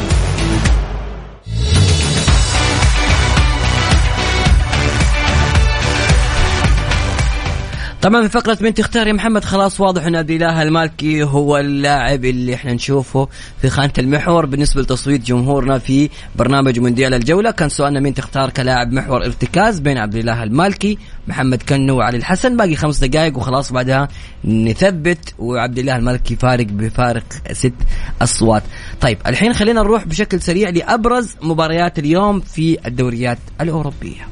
[8.04, 12.26] طبعا في فقرة من تختار يا محمد خلاص واضح إن عبد الاله المالكي هو اللاعب
[12.26, 13.28] اللي إحنا نشوفه
[13.62, 14.46] في خانة المحور.
[14.46, 19.98] بالنسبة لتصويت جمهورنا في برنامج مونديال الجولة كان سؤالنا مين تختار كلاعب محور ارتكاز بين
[19.98, 20.98] عبد الإله المالكي
[21.28, 22.58] محمد كنو وعلي الحسن.
[22.58, 24.08] باقي خمس دقائق وخلاص بعدها
[24.46, 27.74] نثبت وعبد الإله المالكي فارق بفارق ست
[28.22, 28.64] أصوات.
[29.02, 34.28] طيب الحين خلينا نروح بشكل سريع لأبرز مباريات اليوم في الدوريات الأوروبية.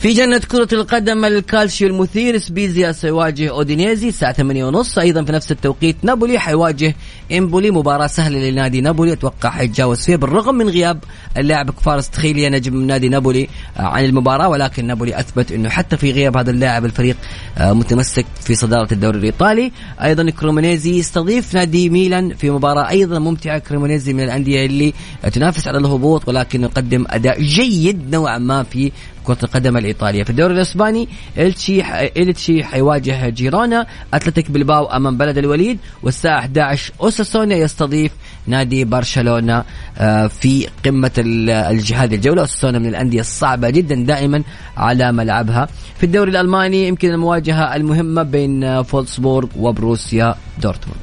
[0.00, 4.98] في جنة كرة القدم الكالشيو المثير سبيزيا سيواجه أودينيزي الساعة 8 ونص.
[4.98, 6.94] أيضا في نفس التوقيت نابولي حيواجه
[7.32, 7.70] إمبولي.
[7.70, 9.12] مباراة سهلة لنادي نابولي.
[9.12, 11.04] أتوقع حيتجاوز فيها بالرغم من غياب
[11.38, 14.48] اللاعب كفاراتسخيليا نجم نادي نابولي آه، عن المباراة.
[14.48, 17.16] ولكن نابولي أثبت إنه حتى في غياب هذا اللاعب الفريق
[17.58, 19.72] آه، متمسك في صدارة الدوري الإيطالي.
[20.02, 23.58] أيضا كريمونيزي يستضيف نادي ميلان في مباراة أيضا ممتعة.
[23.58, 24.94] كريمونيزي من الأندية اللي
[25.32, 28.92] تنافس على الهبوط ولكن يقدم أداء جيد نوعا ما في
[29.28, 30.24] كرة القدم الإيطالية.
[30.24, 31.08] في الدوري الإسباني
[31.38, 31.82] إلتشي
[32.16, 38.12] إلتشي حيواجه جيرونا أتلتيك بلباو أمام بلد الوليد والساعة 11 أوساسونا يستضيف
[38.46, 39.64] نادي برشلونة
[39.98, 42.40] آه، في قمة هذه الجولة.
[42.40, 44.42] أوساسونا من الأندية الصعبة جدا دائما
[44.76, 45.68] على ملعبها.
[45.98, 51.00] في الدوري الألماني يمكن المواجهة المهمة بين آه، فولسبورغ وبروسيا دورتموند.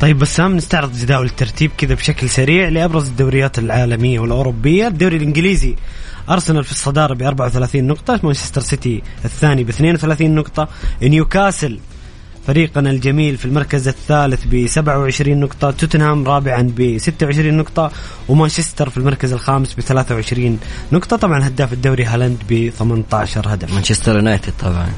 [0.00, 4.86] طيب بسام نستعرض جداول الترتيب كذا بشكل سريع لأبرز الدوريات العالمية والأوروبية.
[4.86, 5.76] الدوري الإنجليزي
[6.30, 10.68] أرسنال في الصدارة ب 34 نقطة مانشستر سيتي الثاني ب 32 نقطة
[11.02, 11.80] نيوكاسل
[12.46, 17.90] فريقنا الجميل في المركز الثالث ب 27 نقطة، توتنهام رابعا ب 26 نقطة،
[18.28, 20.58] ومانشستر في المركز الخامس ب 23
[20.92, 23.74] نقطة، طبعا هداف الدوري هالاند ب 18 هدف.
[23.74, 24.88] مانشستر يونايتد طبعا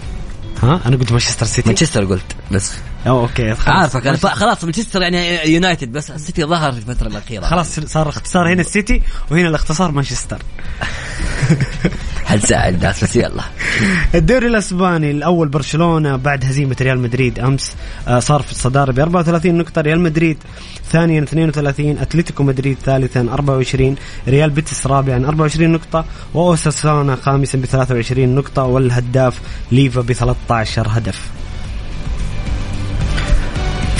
[0.62, 1.68] ها أنا قلت مانشستر سيتي.
[1.68, 2.72] مانشستر قلت بس
[3.06, 3.76] okay خلاص.
[3.76, 7.44] عارفك أنا خلاص مانشستر يعني يونايتد بس السيتي ظهر في الفترة الأخيرة.
[7.44, 10.38] خلاص صار اختصار هنا السيتي وهنا الاختصار مانشستر.
[12.24, 13.42] حنساعد الناس بس يلا.
[14.14, 17.74] الدوري الأسباني الأول برشلونة بعد هزيمة ريال مدريد أمس
[18.08, 20.36] آه، صار في الصدارة ب 34 نقطة ريال مدريد
[20.90, 23.94] ثانيا 32 أتلتيكو مدريد ثالثا 24
[24.28, 29.40] ريال بيتس رابعا 24 نقطة واوساسونا خامسا ب 23 نقطة والهداف
[29.72, 31.30] ليفا ب 13 هدف.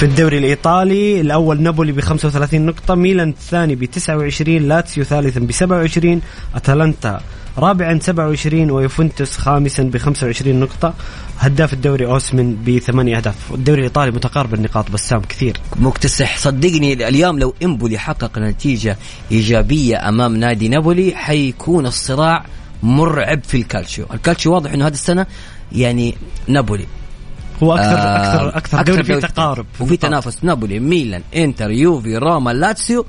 [0.03, 1.21] في الدوري الإيطالي.
[1.21, 6.21] الأول نابولي ب 35 نقطة، ميلان الثاني ب 29 لاتسيو ثالثا ب 27
[6.55, 7.21] أتلانتا
[7.59, 10.95] رابعا 27 ويوفنتوس خامسا ب 25 نقطة.
[11.39, 13.55] هداف الدوري أوسمن بثمانية أهداف.
[13.55, 15.57] الدوري الإيطالي متقارب النقاط بسام كثير.
[15.77, 18.97] مكتسح صدقني اليوم لو إمبولي حقق نتيجة
[19.33, 22.45] إيجابية أمام نادي نابولي حيكون الصراع
[22.83, 25.27] مرعب في الكالتشيو، الكالتشيو واضح إنه هذه السنة
[25.73, 26.15] يعني
[26.49, 26.87] نابولي.
[27.63, 29.67] هو أكثر آه، أكثر أكثر دوري فيه تقارب.
[29.81, 33.07] وفي تنافس نابولي ميلان إنتر يوفي روما لاتسيو.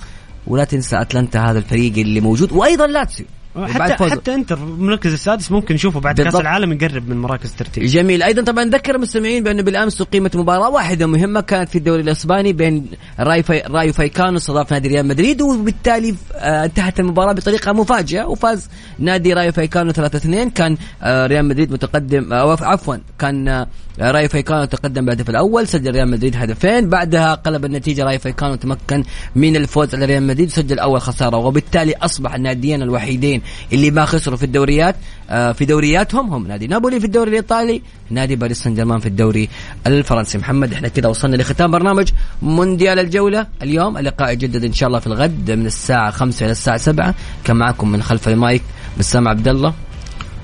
[0.48, 2.52] ولا تنسى أتلانتا هذا الفريق اللي موجود.
[2.52, 3.26] وأيضا لاتسيو.
[3.56, 4.10] حتى.
[4.10, 6.42] حتى إنتر المركز السادس ممكن نشوفه بعد كأس بالضبط.
[6.42, 7.84] العالم يقرب من مراكز الترتيب.
[7.84, 8.24] جميل.
[8.24, 12.86] أيضا طبعا نذكر المستمعين بأنه بالأمس اقيمت مباراة واحدة مهمة كانت في الدوري الإسباني بين
[13.20, 18.70] راي في رايو فايكانو استضاف نادي ريال مدريد وبالتالي آه، انتهت المباراة بطريقة مفاجئة وفاز
[19.00, 23.66] نادي رايو فايكانو 3-2 كان آه، ريال مدريد متقدم آه، عفوا كان
[24.00, 26.90] رايو فايكانو تقدم بالهدف الأول سجل ريال مدريد هدفين.
[26.90, 29.04] بعدها قلب النتيجة رايو فايكانو تمكن
[29.36, 30.48] من الفوز على ريال مدريد.
[30.48, 33.42] وسجل أول خسارة وبالتالي أصبح الناديين الوحيدين
[33.74, 34.96] اللي ما خسروا في الدوريات
[35.30, 39.50] آه، في دورياتهم هم نادي نابولي في الدوري الإيطالي نادي باريس سان جيرمان في الدوري
[39.88, 40.38] الفرنسي.
[40.38, 42.10] محمد إحنا كده وصلنا لختام برنامج
[42.42, 43.48] مونديال الجولة.
[43.62, 47.14] اليوم اللقاء يجدد إن شاء الله في الغد من الساعة 5 إلى الساعة 7
[47.44, 48.62] كان معكم من خلف المايك
[49.00, 49.74] بسام عبد الله.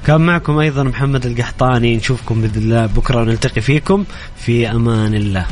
[0.07, 4.05] كان معكم أيضا محمد القحطاني نشوفكم بإذن الله بكرة ونلتقي فيكم.
[4.37, 5.45] في أمان الله.